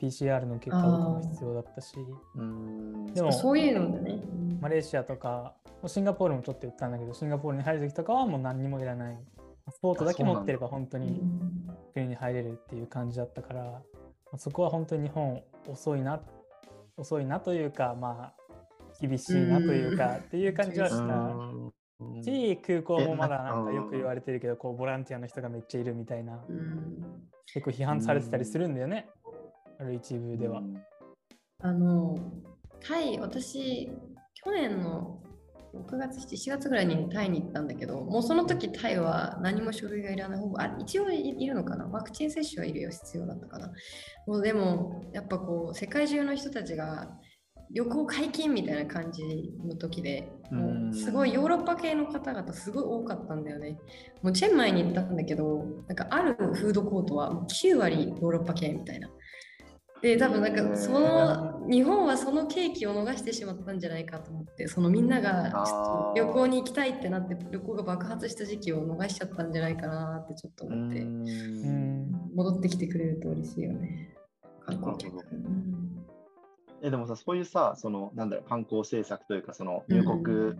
[0.00, 1.96] PCR の結果とかも必要だったし、
[3.14, 3.32] でも。
[3.32, 4.22] そういうのでね、
[4.60, 5.54] マレーシアとか、
[5.86, 8.84] シンガポールもちょっと言ったんだけど、シンガポールに入るときとかはもう何にもい。
[8.84, 9.18] らない。
[9.70, 11.20] スポートだけ持ってれば本当に
[11.92, 13.82] 国に入れるっていう感じだったから、
[14.38, 16.20] そこは本当に日本遅いな、
[16.96, 18.34] 遅いなというか、まあ、
[19.00, 22.22] 厳しいなというか、っていう感じはした。
[22.22, 26.44] し、空港もまだなんかよく言われてるけど、こうボランティアの人がめっちゃいるみたいな、
[27.52, 29.08] 結構批判されてたりするんだよね。
[29.78, 30.62] ある一部では。
[31.60, 32.16] あの
[32.80, 33.90] タイ私
[34.34, 35.20] 去年の
[35.74, 41.86] 6月7月ぐらいにタイに行ったんだけどもうその時タイは何も書類がいらないほぼあ一応いるのかな？
[41.86, 43.72] ワクチン接種はいるよ必要だったかな？
[44.26, 47.10] もうでもやっぱこう世界中の人たちが
[47.72, 49.22] 旅行解禁みたいな感じ
[49.66, 53.76] の時で、もうすごいヨーロッパ系の方々すごい多かったんだよね。
[54.22, 59.08] もうチェンマイに行ったんだけど、なんかあるフードコートは9割ヨーロッパ系みたいな。
[60.02, 71.04] で多分なんかその日本はそのケーキを逃してしまったんじゃないかと思ってそのみんながちょっと旅行に行きたいってなって旅行が爆発した時期を逃しちゃったんじゃないかなってちょっと思って
[72.34, 74.14] 戻ってきてくれると嬉しいよね。
[74.64, 75.24] 観光客。
[76.82, 80.54] えでもさそういうさそのなんだろう観光政策というかその入国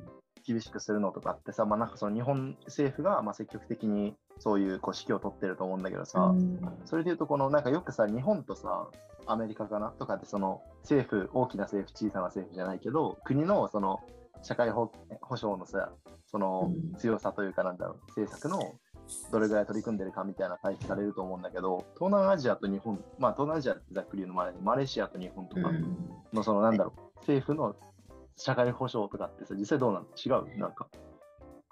[0.47, 8.89] 厳しくするのとかってさ、うん、まあなんかその日本政府がまあ積極的にそういうこう指揮を取ってると思うんだけどさ、うん、それでいうとこのなんかよくさ日本とさ
[9.27, 14.01] アメリカかなとかでその政府大きな政府小さな政府じゃないけど国のその
[14.43, 14.91] 社会保
[15.37, 15.91] 障のさ
[16.27, 18.75] その強さというかなんだろう政策の
[19.31, 25.71] どれぐらい取り組んでるかみたいな対比されると思うんだけど東南アジアと日本まあ東南アジアってざっくり言うのもあれマレーシアと日本とか
[26.33, 27.77] のそのなんだろう政府の
[28.37, 30.07] 社会保障とかってさ実際どうなの？
[30.15, 30.59] 違う？
[30.59, 30.89] なんか。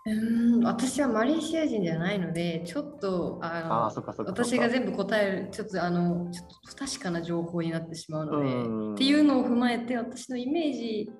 [0.06, 11.10] うん私はマレーシア人じゃないので、ちょっとあの私が全部答える、ちょっとあのちょっと不確かな情報になってしまうので、っていうのを踏まえて、私のイメージ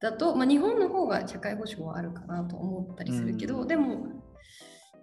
[0.00, 4.06] だと、まあ、日本の方が社会保障はあるかなと思ったりするけど、でも、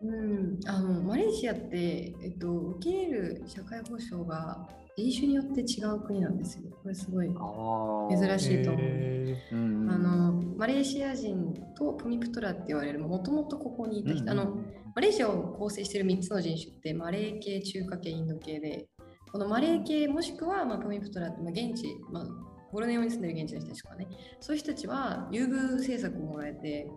[0.01, 4.67] うん、あのマレーシアって、えっと、受け入れる社会保障が
[4.99, 6.63] 人種によって違う国なんですよ。
[6.83, 9.91] これすごい珍しいと思う。
[9.91, 14.57] あのマレーシア人とプミプトラって言われるもともとここにいた人、うんうん、あの
[14.95, 18.87] マレーシアを構成している3つの人種ってマレー系、中華系、インド系で
[19.31, 22.25] このマレー系もしくは、まあ、プミプトラって、まあ、現地、まあ、
[22.73, 24.07] ボルネオに住んでる現地の人たちとかね。
[24.39, 26.89] そういう人たちは優遇政策をもらえて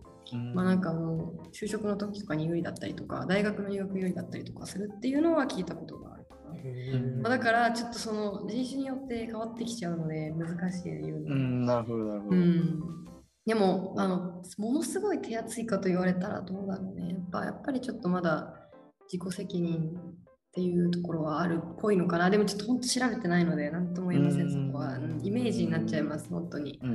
[0.54, 6.11] まあなんかもう就職の時とかに有利だったりとか大学の入学有利だったりとかするっていうのは聞いたことが
[7.22, 12.80] まあ、だからちょっとその人種によって変わってきちゃうので難しい言うの、うん、なるほどなるほど、うん、
[13.46, 17.10] でもあのものすごい手厚いかと言われたらどうだろうね。
[17.10, 18.54] やっぱやっぱりちょっとまだ
[19.10, 22.30] 自己責任っていうところはあるっぽいのかな。
[22.30, 24.98] でもちょっと本当調べてないので何とも言えませんそこは。
[25.22, 26.92] イメージになっちゃいます本当に、はい、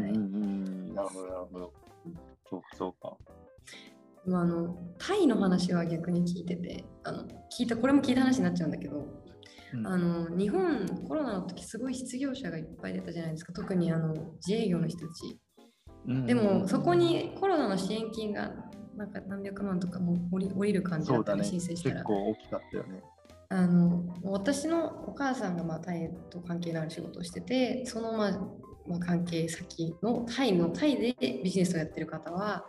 [0.94, 1.74] なるほどなるほど。
[2.50, 3.18] そうか、そうか。
[4.26, 7.24] まあ、あのタイの話は逆に聞いててあの
[7.58, 9.06] 聞いたこれも聞いた話になっちゃうんだけど、
[9.74, 13.54] うん、あの日本コロナの時すごい失業者がいっぱい出たじゃないですか。
[13.54, 14.14] 特にあの
[14.46, 15.40] 自営業の人たち、
[16.08, 18.52] うん、でもそこにコロナの支援金が
[18.96, 21.96] なんか何百万とかも降り降りる感じだったり、ね、申請したら。
[21.96, 23.04] 結構大きかったよね。
[23.50, 28.32] あの私のお母さんがまあタイと関係のある仕事をしててそのまあ
[28.88, 32.66] まあ、関係先のタイのタイでビジネスをやってる方は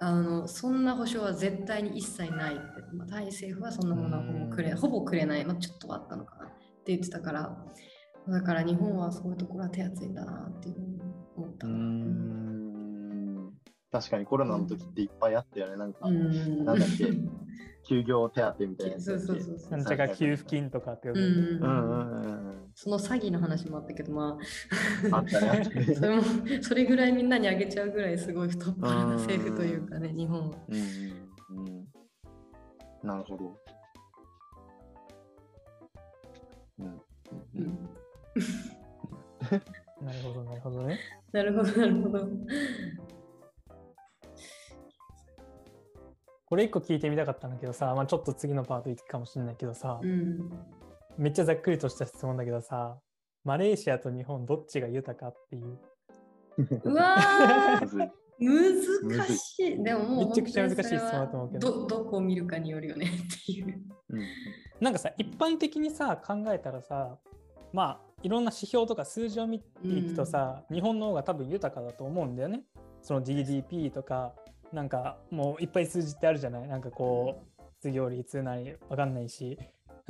[0.00, 2.62] あのそんな保証は絶対に一切ないって、
[2.94, 6.48] まあ、タイ政府はそんなものはほぼくれほぼくれない、まあ、ちょっとはあったのかなっ
[6.84, 7.64] て言ってたから。
[8.30, 11.00] だから日本はそういうところは手厚いんだなっていうふうに
[11.36, 11.66] 思った。
[13.90, 15.76] 確かにコロナの時っていっぱいあったよね。
[15.76, 17.06] なんか、んなんだっけ、
[17.84, 19.00] 休業手当みたいな。
[19.00, 21.58] そうそうそうなんちゃか給付金とかって呼ぶ。
[22.74, 24.38] その詐欺の話もあったけど、ま
[25.10, 25.64] あ、あったね。
[25.96, 26.22] それも
[26.62, 30.56] それぐらいみんなにあげちゃうぐらいすごい太っ腹な政府というかね、日本は。
[30.68, 30.78] うん
[31.56, 31.88] うん、
[33.02, 33.56] なるほど。
[36.78, 37.00] うん。
[37.54, 37.88] うん、
[40.04, 40.98] なるほど、なるほどね。
[41.32, 42.28] なるほど、なるほど。
[46.48, 50.50] これ一個聞いてみたかったんだけどさ、まあ、ちょっと次のパート行くかもしれないけどさ、うん、
[51.18, 52.96] めっちゃざっくりとした質問だけどさ
[53.44, 55.78] マレーシアと日本どっちが豊かっていう。
[56.84, 57.16] うわ
[58.40, 59.82] 難しい。
[59.82, 61.70] でももうめちゃくちゃ難しい質問だと思うけど。
[61.72, 63.82] どどこを見るかによるよねっていう。
[64.10, 64.20] うん、
[64.80, 67.18] なんかさ一般的にさ考えたらさ
[67.72, 72.64] まあいろんな指標とか数字を見ていくとさ、うん、日本の方が多分豊かだと思うんだよね。
[73.02, 74.34] その GDP とか
[74.72, 76.68] なんかもういっぱい数字ってあるじゃない？
[76.68, 79.58] なんかこう失業率なりわかんないし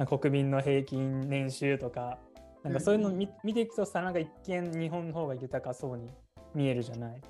[0.08, 2.18] 国民の平均年収とか
[2.64, 6.08] なんかそういうの見,、見ていくとさなんか一見日本の方が豊かそうに
[6.54, 7.20] 見えるじゃない？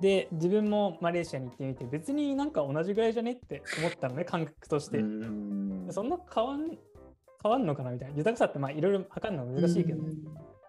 [0.00, 4.98] で自分もマレーシアに行ってみて別になんか同じぐらいじゃねって思ったのね感覚として。
[5.90, 6.70] そんな変わん
[7.42, 8.16] 変わんのかなみたいな。
[8.16, 10.02] 豊かさってまあいろいろ測るのは難しいけど、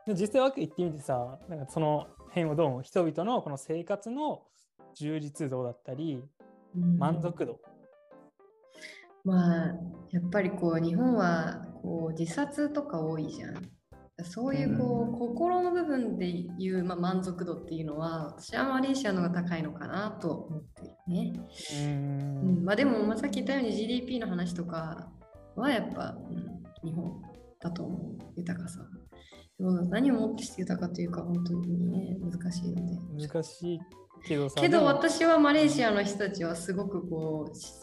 [0.08, 4.42] で実際は行ってみてさなんかその辺をどうも人々のこの生活の
[4.96, 6.24] 充実度だったり、
[6.74, 7.60] 満足度。
[9.24, 9.76] まあ
[10.12, 13.56] やっぱりこう日本はこう自殺とか多いじゃん。
[14.24, 21.34] そういうこう、うん、心の部分でいう、まあ、満足度っていうのは私はマレーシアの方が高いのかなと思ってるね。
[21.74, 25.10] うん、まあ、でも、まあ、さっき言ったように GDP の話とか
[25.56, 27.22] はやっぱ、うん、日本
[27.60, 28.82] だと思う豊かさ。
[29.60, 32.86] そうだ何をもってして豊かというか本当にね難しいの
[33.18, 33.28] で。
[33.28, 33.80] 難しい
[34.26, 34.62] けどさ。
[34.62, 37.74] けど私はマレーシアの人たちはすごくこうし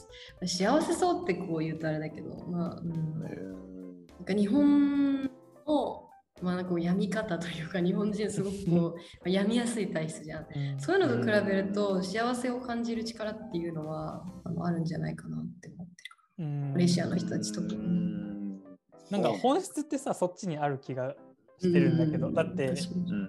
[0.46, 3.36] 幸せそうってこう言うとあれだけど、まあ、うん、え
[4.18, 5.28] なんか日本の、
[6.42, 10.46] まあ、なんかこう病み方というか日本人すごくこう まあ病みやすい体質じゃん。
[10.54, 10.80] うん。
[10.80, 15.92] そういうのと比べると幸せを感じる力っていうのはあのあるんじゃないかなって思って
[16.38, 16.72] うん。
[16.72, 17.88] マレーシアの人たちーう特に。
[17.88, 18.20] ん。
[19.10, 21.14] なんか本質ってさ、そっちにある気が
[21.58, 22.34] してるんだけど、うん。
[22.34, 22.74] だって、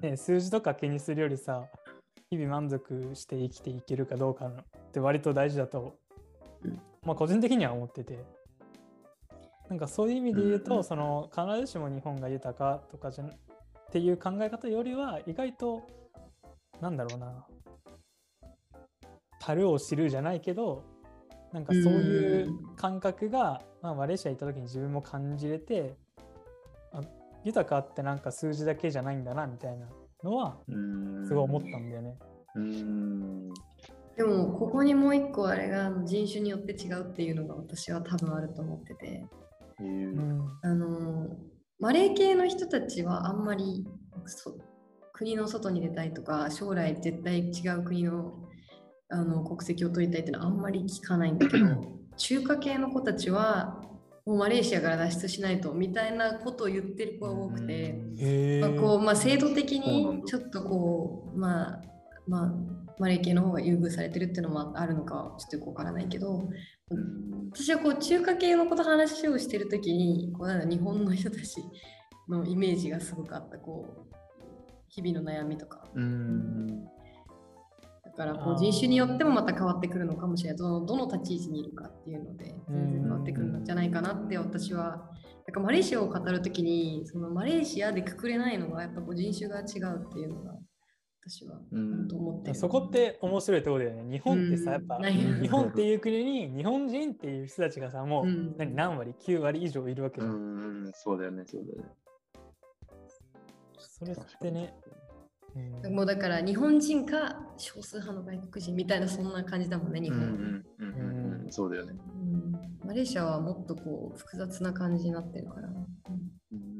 [0.01, 1.67] ね、数字とか気にするよりさ、
[2.31, 5.97] 日々満足して生きていけるかどうかって割と大事だと、
[6.63, 6.81] うん。
[7.05, 8.25] まあ個人的には思ってて。
[9.69, 10.83] なんかそういう意味で言うと、うん。
[10.83, 13.33] その必ずしも日本が豊かとかじゃなっ
[13.91, 15.81] ていう考え方よりは意外と
[16.79, 17.45] なんだろうな。
[19.41, 20.83] 樽を知るじゃないけど
[21.51, 25.97] なんかそういう感覚が、まあ、マレーシア行った時に自分も感じれて
[26.93, 27.01] あ
[27.43, 29.87] 豊かってなんか数字だけじゃないんだなみたいな
[30.23, 30.71] のはう
[31.23, 31.27] ん。
[31.27, 32.17] すごい思ったんだよね。
[32.55, 33.49] うん。
[34.17, 39.25] でもここにもう一個あれが人種によって違うっていうのが私は多分あると思ってて。
[39.79, 39.83] え。
[39.83, 40.41] ーうん。
[40.61, 41.29] あの
[41.79, 43.87] マレー系の人たちはあんまり
[44.27, 44.55] そ
[45.13, 48.33] 国の外に出たいとか将来絶対違う国の
[49.09, 51.65] あの国籍を取りたいっていうのはあんまり聞かないんだけど
[52.15, 53.83] 中華系の子たちは
[54.25, 57.95] もうマレーシアから脱出しないとみたいなことを言ってる子が多くて。
[58.17, 61.81] へまあこうまあ、制度的にちょっとこう、まあ、
[62.27, 62.53] まあ、
[62.99, 66.49] マレー系の方が優遇されてるっていうのもあるのかはちょっとよくわからないけど、
[66.91, 67.49] うん。
[67.51, 71.63] 私はこう中華系のこと話をしてるときにこうなんだ日本の人たち
[72.29, 74.15] のイメージがすごくあったこう
[74.87, 75.87] 日々の悩みとか。
[75.95, 76.85] うん
[78.17, 80.57] だからこう人種によってもまた変わってくるのかもしれない。
[80.57, 85.09] どのどの立ち位置にいるかっていうので全然変わってくるんじゃないかなって私は。
[85.47, 90.53] なんかマレーシアを語るときにそのマレーシアでくくれないのがやっぱこう人種が違うっていうのが
[91.23, 91.97] 私はうん。
[91.97, 92.55] 本当思ってる。
[92.55, 94.11] そこって面白いところだよね。
[94.11, 98.55] 日本ってさ、やっぱ日本っていう国に日本人っていう人たちがさ、もううん。
[98.57, 100.83] 何何割 ?9 割以上いるわけうじゃん。
[100.85, 101.89] んそうだよねそうだよね。
[103.77, 104.73] それってね、
[105.55, 112.51] うんもうだから日本人か少数派の外国人みたいなそんな感じだもんね日本うんうんうんそうだよねうん
[112.85, 115.75] マレーシアはもっとこう複雑な感じになってるから、うん
[116.53, 116.71] うん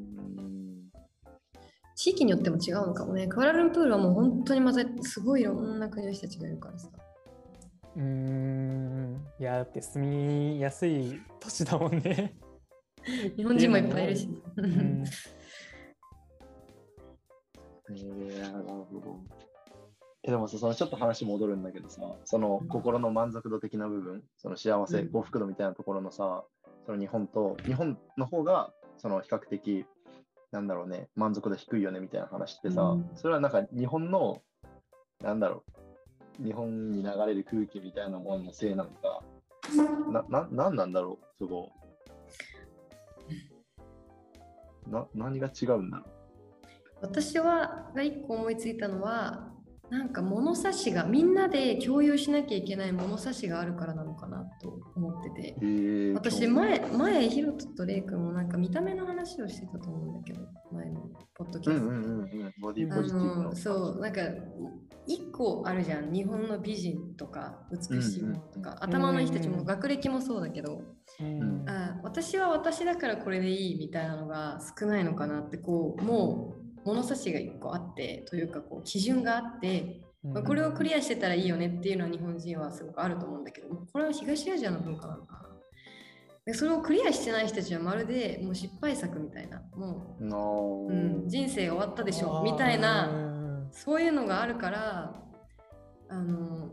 [2.02, 3.28] 地域によっても違うのかもね。
[3.28, 6.90] クアラルンプールはもう本当にまたすごいいろんな国の人たちがいるからさ。
[7.96, 9.22] うーん。
[9.40, 12.34] いや、だって住みやすい都市だもんね。
[13.38, 14.30] 日本人もいっぱいいるし。
[17.92, 19.20] うんえー、なるほど。
[20.24, 25.10] えでもさ、そのちょっと話戻るんだけどさ、その心の満足度的な部分、その幸せ、うん。
[25.10, 26.44] 幸福度みたいなところのさ、
[26.86, 29.86] その日本と、日本の方が、その比較的、
[30.52, 33.10] なんだろうね、満足度低いよねみたいな話ってさ、うん。
[33.16, 34.42] それはなんか日本の、
[35.24, 35.64] なんだろ
[36.40, 39.24] う、日本に流れる空気みたいなもののせいなのか、
[40.12, 41.72] な、な、なんなんだろう、そこ。
[44.88, 46.06] な、何が違うんだろ
[47.02, 49.52] 私はが一個思いついたのは、
[49.90, 55.56] なんか物差しがみんなで共有しなきゃいけない物差しがあるからなのかなと思ってて。
[56.14, 61.86] 私前、前、ヒロトとレイ君もなんか見た目の話をしてたと思うんだけど、前のポッドキャスト。
[61.90, 61.92] で。
[61.92, 64.22] うんうんそうなんか
[65.08, 70.84] 一個あるじゃん日本の美人とか美しいものとか、うん頭のいい人たちも学歴もそうだけど、
[71.20, 71.66] うん。
[71.68, 85.42] あ私は私だからこれでいいみたいなのが少ないのかなってこうもう物差しが一個あってというかこう基準があって、まあ、これをクリアしてたらいいよねっていうのは日本人はすごくあると思うんだけどこれは東アジアの文化なのかな。
[86.46, 95.22] でそれをクリアしてない人たちはまるでもう失敗作みたいなものう、うん、人生終わったでしょみたいなそういうのがあるから
[96.10, 96.70] あの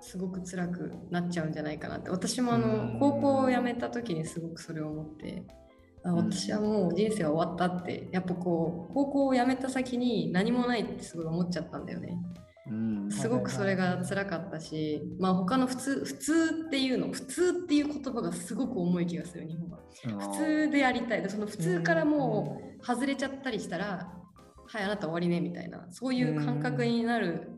[0.00, 2.10] すごく辛くなっちゃうんじゃないかなって。
[2.10, 2.62] 私もあうん。
[2.94, 5.42] の高校を辞めた時にすごくそれを思って。
[5.48, 5.65] あ
[6.12, 12.16] 私はもう人生は終わったってやっぱこう高校を辞めた先に何もないってすごい思っちゃったんだよね。
[12.68, 13.10] うん。
[13.10, 19.78] すごくそれが辛かったしまあ他の普通普通っていうの普通っていう言葉がすごく重い気がする日本は。
[20.30, 21.22] 普通でやりたい。
[21.22, 24.12] でその普通からもう外れちゃったりしたら
[24.66, 25.86] はいあなた終わりねみたいな。
[25.90, 27.50] そういう感覚になる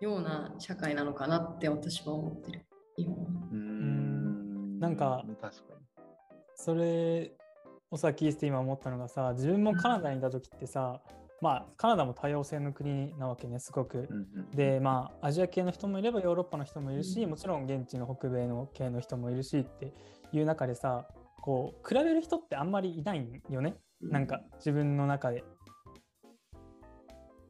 [0.00, 2.66] ような社会なのかなって私は思ってる
[2.96, 3.30] 日本は。
[3.52, 4.78] うん。
[4.78, 5.80] なんか確か
[6.54, 7.32] それ
[7.90, 11.00] をさ聞いて今思ったのがさ自分もカナダにいた時ってさ、
[11.40, 14.08] まあカナダも多様性の国なわけねすごく。
[14.54, 19.92] でまあアジア系の人もいればヨーロッパの人もいるし、うんもちろん現地の北米の系の人もいるしって
[20.32, 21.06] いう中でさ
[21.42, 25.42] こう比べる人ってあんまりいないんよね、なんか自分の中で。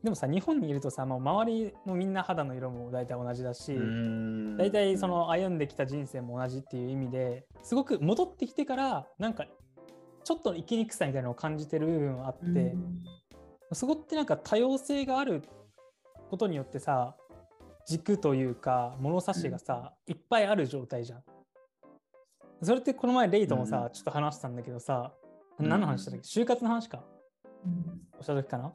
[0.02, 3.78] でもさ日本にいるとさもう周りもみんな肌の色も大体同じだし、
[4.56, 9.44] 大体その歩んできた人生も同じっていう意味ですごく戻ってきてからなんか
[10.30, 13.02] ちょっと生きにくさみたいなのを感じてる部分はあって、うん、
[13.72, 15.42] そこってなんか多様性がある
[16.30, 17.16] ことによってさ
[17.84, 21.22] 軸というか物差しがさ、うん、いっぱいある状態じゃん。
[22.62, 25.12] それってこの前レイともさ、うん、ちょっと話したんだけどさ、
[25.58, 26.20] 何の話したっけ？
[26.20, 27.02] 就活の話か、
[28.16, 28.72] おっしゃる時かな？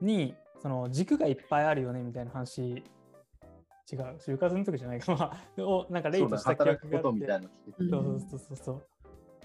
[0.00, 2.62] にその軸がいっぱいあるよねみたいな話。
[2.62, 4.16] 違う。
[4.26, 5.12] 就活の時じゃないか。
[5.14, 7.50] まあをなんかレイとした記憶があって。
[7.90, 8.82] そうそうそうそう。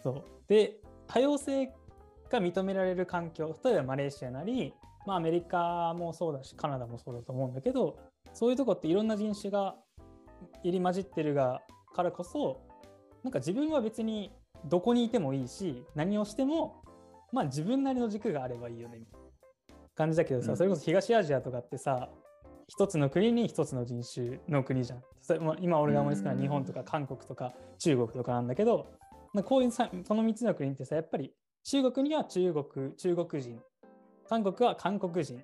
[0.01, 0.24] そう。
[0.47, 0.78] で
[1.10, 1.72] 多様性
[2.30, 4.74] が認められる環境例えばマレーシアなり、
[5.05, 7.97] まあ、アメリカもそうだしカナダもそうだと思うんだけど
[8.34, 9.76] そういうとこっていろんな人種が
[10.64, 11.62] 入り混じってるが
[11.95, 12.62] からこそ
[13.24, 14.32] なんか自分は別に
[14.66, 16.84] どこにいてもいいし何をしても
[17.32, 19.28] まあ自分なりの軸があればいいよねみたいな
[19.95, 22.10] 感じだけどさ、うん、それこそ東アジアとかってさ
[22.68, 25.01] 一つの国に一つの人種の国じゃん。
[25.22, 28.86] それ今俺が思いつくのは日本とか韓国とか中国とかなんだけど
[29.34, 33.59] まあこういうさこの3つの国ってさやっぱり中国には中国中国人
[34.27, 35.43] 韓国は韓国人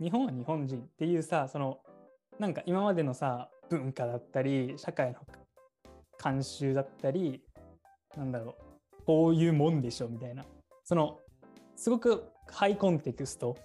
[0.00, 1.78] 日本は日本人っていうさその
[2.38, 5.20] なんか今までのさ文化だったり社会の
[6.20, 7.42] 慣習だったり
[8.16, 8.56] なんだろ
[9.00, 10.44] うこういうもんでしょみたいな
[10.84, 11.18] その
[11.76, 13.56] すごくハイコンテクスト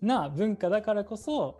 [0.00, 1.58] な文化だからこそ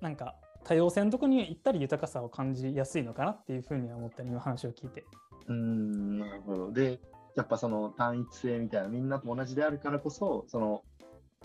[0.00, 0.34] なんか
[0.64, 5.04] 多様性のところに行ったり豊かさを感じやすいのかなっていうふうには思ったり今話を聞いて。
[5.48, 6.72] うんなるほど。
[6.72, 7.00] で
[7.36, 10.82] やっぱその単一性みたいなみんなと同じであるからこそその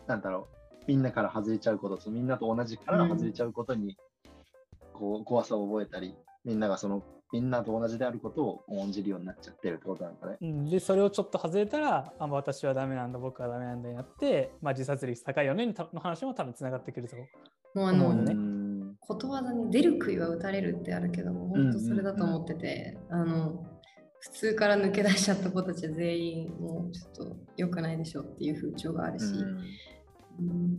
[0.07, 3.95] なんだろうみんなから外れちゃうこととみんなと同じから外れちゃうことに、
[4.93, 10.37] こう怖さを覚えたりみんながそのみんなと同じであることを重んじるようになっちゃってるってことなんだね。
[10.41, 17.15] うん、でそれをちょっと外れたらあ私はダメなんだ僕はダメなんだになって、まあ、自殺率高いよねの話も多分つながってくると
[17.75, 18.35] 思うよね。
[18.99, 23.63] ことわざに出る杭は打たれるってあるけども本当それだと思ってて、あの
[24.19, 30.77] 普通から抜け出しちゃった子たちは全員もうちょっと良くないでしょっていう風潮があるし、うん、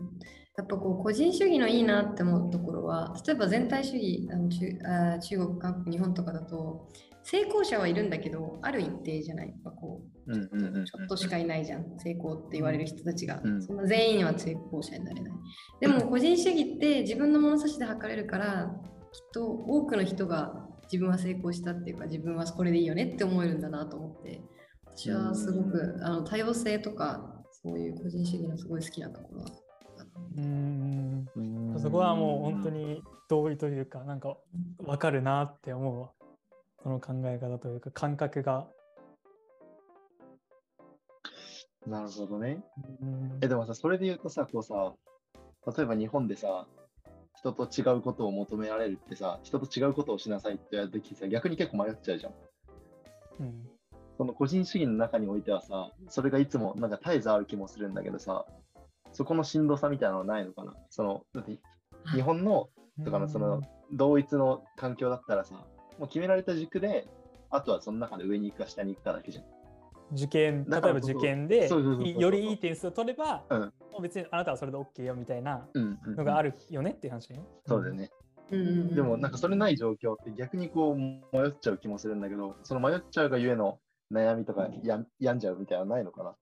[0.56, 6.88] やっぱこう個人主義のいいなって思うところは例えば全体主義あの中あ中国韓国日本とかだと
[7.22, 9.48] 成功者はいるんだけどある一定じゃない。
[9.48, 11.84] やっぱこうちょっとしかいないじゃん。
[11.98, 15.32] 成功って言われる人たちが、うん、そんな全員は成功者になれない。
[15.80, 18.70] でも個人主義って自分の物差しで測れるから
[19.12, 24.40] きっと多くの人が自分は成功したっていうか自分はこれでいいよねって思えるんだなと思って
[24.96, 29.46] 私はすごくあの多様性とかそういう個人主義のすごい好きなところは
[30.36, 31.26] うん。
[31.78, 34.36] そこはもう本当に同意というかなんか
[34.78, 36.10] 分かるなって思うわ
[36.82, 38.66] その考え方というか感覚が。
[41.86, 42.62] なるほどね。
[43.40, 44.94] え、でもさ、それで言うとさ、こうさ、
[45.76, 46.66] 例えば日本でさ、
[47.40, 52.32] 人と違うことを求められるってさ、人と違うことをしなさいって言われた時さ、逆に結構迷っちゃうじゃん。
[53.40, 53.68] うん。
[54.18, 58.44] その個人主義の中においてはさ、それがいつもなんか絶えずある気もするんだけどさ、
[59.12, 61.58] そこのしんどさみたいなのはないのかなその、だって
[62.12, 62.68] 日本の
[63.04, 63.62] とかのその
[63.92, 65.54] 同一の環境だったらさ、
[65.98, 67.08] もう決められた軸で、
[67.48, 69.44] あとはその中で上に行くか下に行くかだけじゃん。
[70.12, 71.70] 受験例えば受験で
[72.18, 75.66] よりいい点数を取れば、うん、別にあなたはそれで OK よみたいな
[76.06, 77.42] のがあるよねっていう話ね。
[77.66, 78.10] そうだよね。
[78.50, 83.78] でもなんかそれない状況って逆にこう迷っちゃう気もするんだけど、その迷っちゃうがゆえの
[84.12, 86.34] 悩みとかや病んじゃうみたいなのないのかな？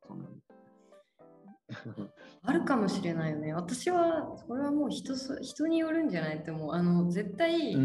[2.44, 3.52] あるかもしれないよね。
[3.52, 6.72] 私はこれはもう人人によるんじゃないってもう。
[6.72, 7.76] あの絶対、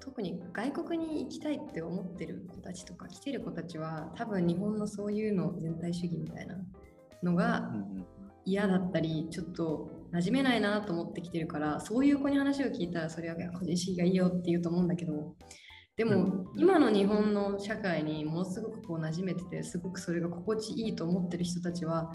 [0.00, 6.56] 特に外国に行きたいって思ってる子たちとか来てる子たちは多分日本のそういうの全体主義みたいな
[7.22, 7.70] のが
[8.44, 15.34] 嫌だったりちょっと馴染めないなと思ってきてるからそういう子に話を聞いたらそれは個人主義がいいよって言うと思うんだけど
[15.96, 22.10] でも今の日本の社会にものすごくこう馴染めててすごくそれが心地いいと思ってる人たちは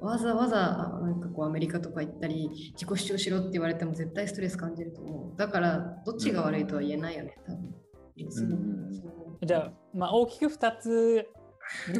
[0.00, 0.56] わざわざ
[1.02, 5.36] なんかこうアメリカとか行ったり自己主張しろって言われても絶対ストレス感じると思う。
[5.36, 7.74] だからどっちが悪いとは言えないよね多分、
[8.16, 11.39] うん、じゃあ、まあ、大きく2つ2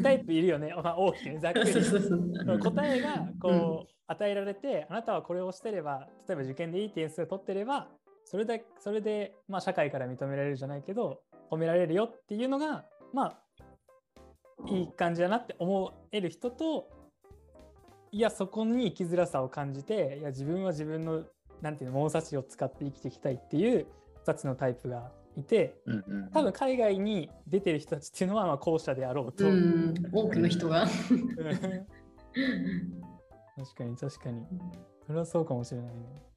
[0.02, 1.38] タイプいるよね、 まあ、大きくね。
[1.38, 1.72] ざっくり。
[2.60, 7.86] 答えがこう、与えられてあなたはこれをしてれば例えば受験でいい点数を取ってれば
[8.24, 13.38] それでそれで、まあ、社会から認められるじゃないけど褒められるよっていうのがまあ
[14.68, 16.88] いい感じだなって思える人と
[18.10, 21.24] いやそこに生きづらさを感じていや自分は自分の
[21.62, 23.86] なんていうの物差しを使って生きていきたいっていう
[24.26, 29.44] 2つのタイプがいて、うんうん、多分海外に出てる人たちっていうのはまあ後者であろうと。
[30.12, 30.86] 多くの人が。
[33.56, 34.46] 確かに確かに。
[35.06, 36.30] それはそうかもしれないね。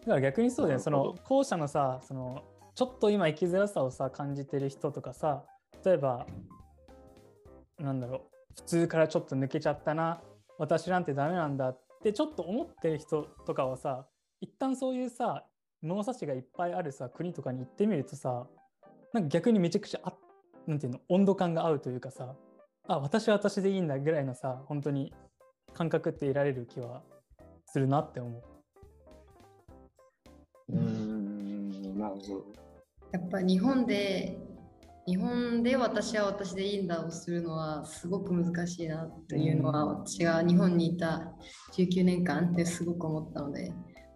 [0.00, 2.42] だから逆にそうだよね、その後者のさ、その
[2.74, 5.44] ちょっと今生きづらさをさ感じてる人とかさ、
[5.84, 6.26] 例えば、
[7.78, 8.20] なんだろう、
[8.54, 10.22] 普通からちょっと抜けちゃったな、
[10.58, 14.06] 私なんてダメなんだってちょっと思ってる人とかはさ、
[14.40, 15.44] 一旦そういうさ、
[15.86, 18.46] 物差しがいっぱいあるさ、国とかに行ってみるとさ、
[19.12, 20.12] なんか逆にめちゃくちゃあ、
[20.66, 22.34] なんていうの、温度感が合うというかさ、
[22.88, 25.12] あ、私は私でいいんだぐらいのさ、本当に
[25.72, 27.02] 感覚って得られる気は
[27.66, 28.42] するなって思う。
[30.70, 32.66] うーん、なるほど。
[33.12, 34.38] やっぱ日本で
[35.06, 41.32] 日本で私は私でいいんだをするのはすごく難しいなというのは、うん私が日本にいた
[41.74, 43.72] 19年間ですごく思ったので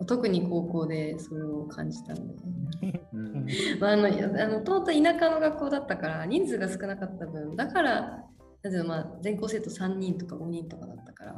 [0.06, 2.26] 特に高校でそれを感じたの
[2.80, 3.46] で、う ん
[3.80, 7.56] まあ、あのいやあのもともと田舎の学校だったから人数が少なかった分。
[7.56, 8.00] だから
[8.62, 11.34] なんていうのまあ全校生徒3人とか5人とかだったから、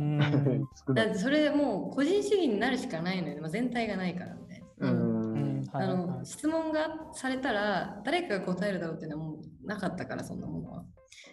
[0.94, 4.64] だってそれもう個人主義になるしかないのよね、まあ、全体がないからね。
[4.80, 10.84] あのはい質問がされたら誰かが答えるだろうっていうのはもうなかったからそんなものは。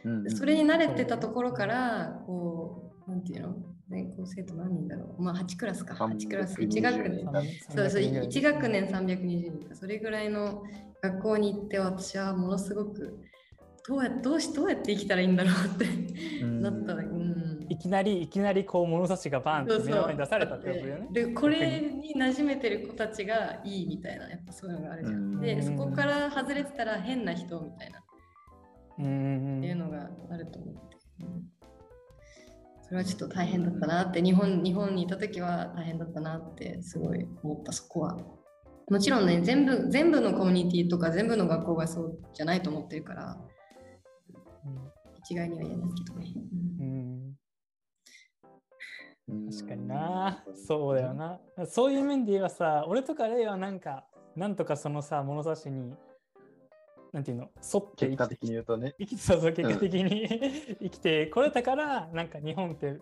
[0.05, 0.23] うん。
[0.23, 3.55] でそれに慣れてたところからこうなんていうの？
[3.89, 5.21] 全校生徒何人だろう。
[5.21, 5.95] まあ8クラスか。
[5.95, 6.55] 8クラス。
[6.59, 7.73] 1学320年人。
[7.75, 8.39] そうそう300人。
[8.39, 9.75] 1学年320人か。
[9.75, 10.63] それぐらいの
[11.01, 13.19] 学校に行って私はものすごく
[13.87, 15.85] どうやどうしどうやって生きたらいいんだろうって
[16.43, 16.61] うん。
[16.61, 17.65] なったらうん。
[17.67, 21.07] いきなりいきなりこう物差しがバンって目の前に出されたってことだよね。
[21.11, 25.15] でこれに馴染めてる子たちがいいみたいなやっぱそういうのがあるじゃん。
[25.15, 25.41] うん。
[25.41, 28.03] でそこから外れてたら変な人みたいな。
[28.99, 29.05] うん。
[29.05, 29.57] うん。
[29.59, 31.58] っていうのがあると思って、うん
[32.89, 38.17] それはちょっと大変だったなって日本日本にいた時は大変だったなってすごい思ったそこは。
[38.89, 43.37] もちろんね全部全部のコミュニティとか全部の学校がそうじゃないと思ってるから
[45.19, 46.33] 一概には言えないけどね。
[46.35, 47.35] ううんん
[49.27, 51.39] うん確かにな、そうだよな。
[51.67, 55.93] そういう面で言えばさ、俺とかレイはなんか、なんとかそのさ、物差しに、
[57.11, 58.93] なんていうの、沿って結果的に言うとね。
[58.99, 60.27] 生きてそうそう結果的に、
[60.81, 62.99] 生きてこれたからなんか日本って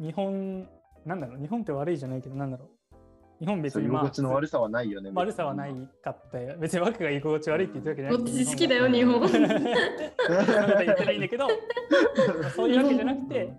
[0.00, 0.68] 日本
[1.04, 2.68] なんだろう日本って悪いじゃないけどなんだろう。
[3.40, 5.10] 日本別にまあ心地の悪さはないよね。
[5.14, 9.42] 悪さはないかったよ別に枠が居心地悪いって言ってるわけじゃない私好きだよ日本そん。
[9.42, 9.64] なこと
[10.84, 11.48] 言ってないんだけど
[12.54, 13.52] そういうわけじゃなくて、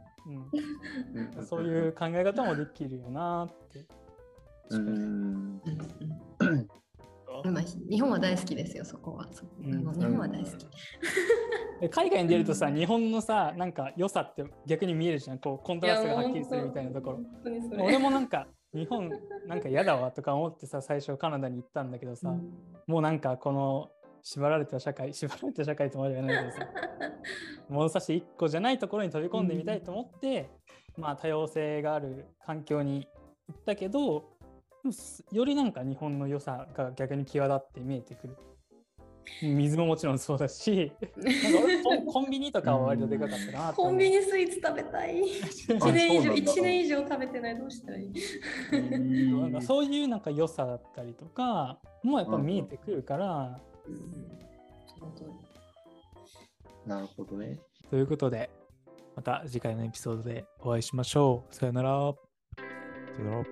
[1.41, 3.85] そういう考え方もできるよなって。
[4.69, 5.61] うん。
[7.43, 9.27] うんまあ日本は大好きですよそこは。
[9.31, 9.71] そこうん。
[9.71, 10.67] 日本は大好き。
[11.81, 15.39] で海外に出るとさ日本のさなんか良さって逆に見えるじゃん。
[15.39, 17.19] こうコントラストがはっきりするみたいなところ。
[17.83, 19.09] 俺もなんか日本
[19.47, 22.33] なんか嫌だわとか思ってさ最初カナダに行ったんだけどさ、
[22.87, 23.89] もうなんかこの
[24.23, 26.67] 縛られた社会 縛られた社会とまではないけどさ
[27.69, 30.49] 物差し1個じゃないところに飛び込んでみたいと思って、
[30.97, 33.07] まあ多様性がある環境に
[33.47, 34.30] 行ったけど
[35.31, 38.37] よりなんか日本の良さが逆に際立って見えてくる。
[39.43, 45.21] 水ももちろんそうだし、なんか俺コンビニとかは割とでかかったなとコンビニスイーツ食べたい。
[45.21, 45.23] あ
[45.73, 48.11] 1年以上一年以上食べてないどうしたらいい
[49.31, 53.59] なんかそういうなんか良さだったりとかもやっぱ見えてくるから、
[56.87, 57.59] なるほどね。
[57.91, 58.49] ということで
[59.15, 61.55] また次回のエピソードでお会いしましょう。
[61.55, 61.89] さよなら。
[61.89, 61.93] さ
[63.19, 63.45] よなら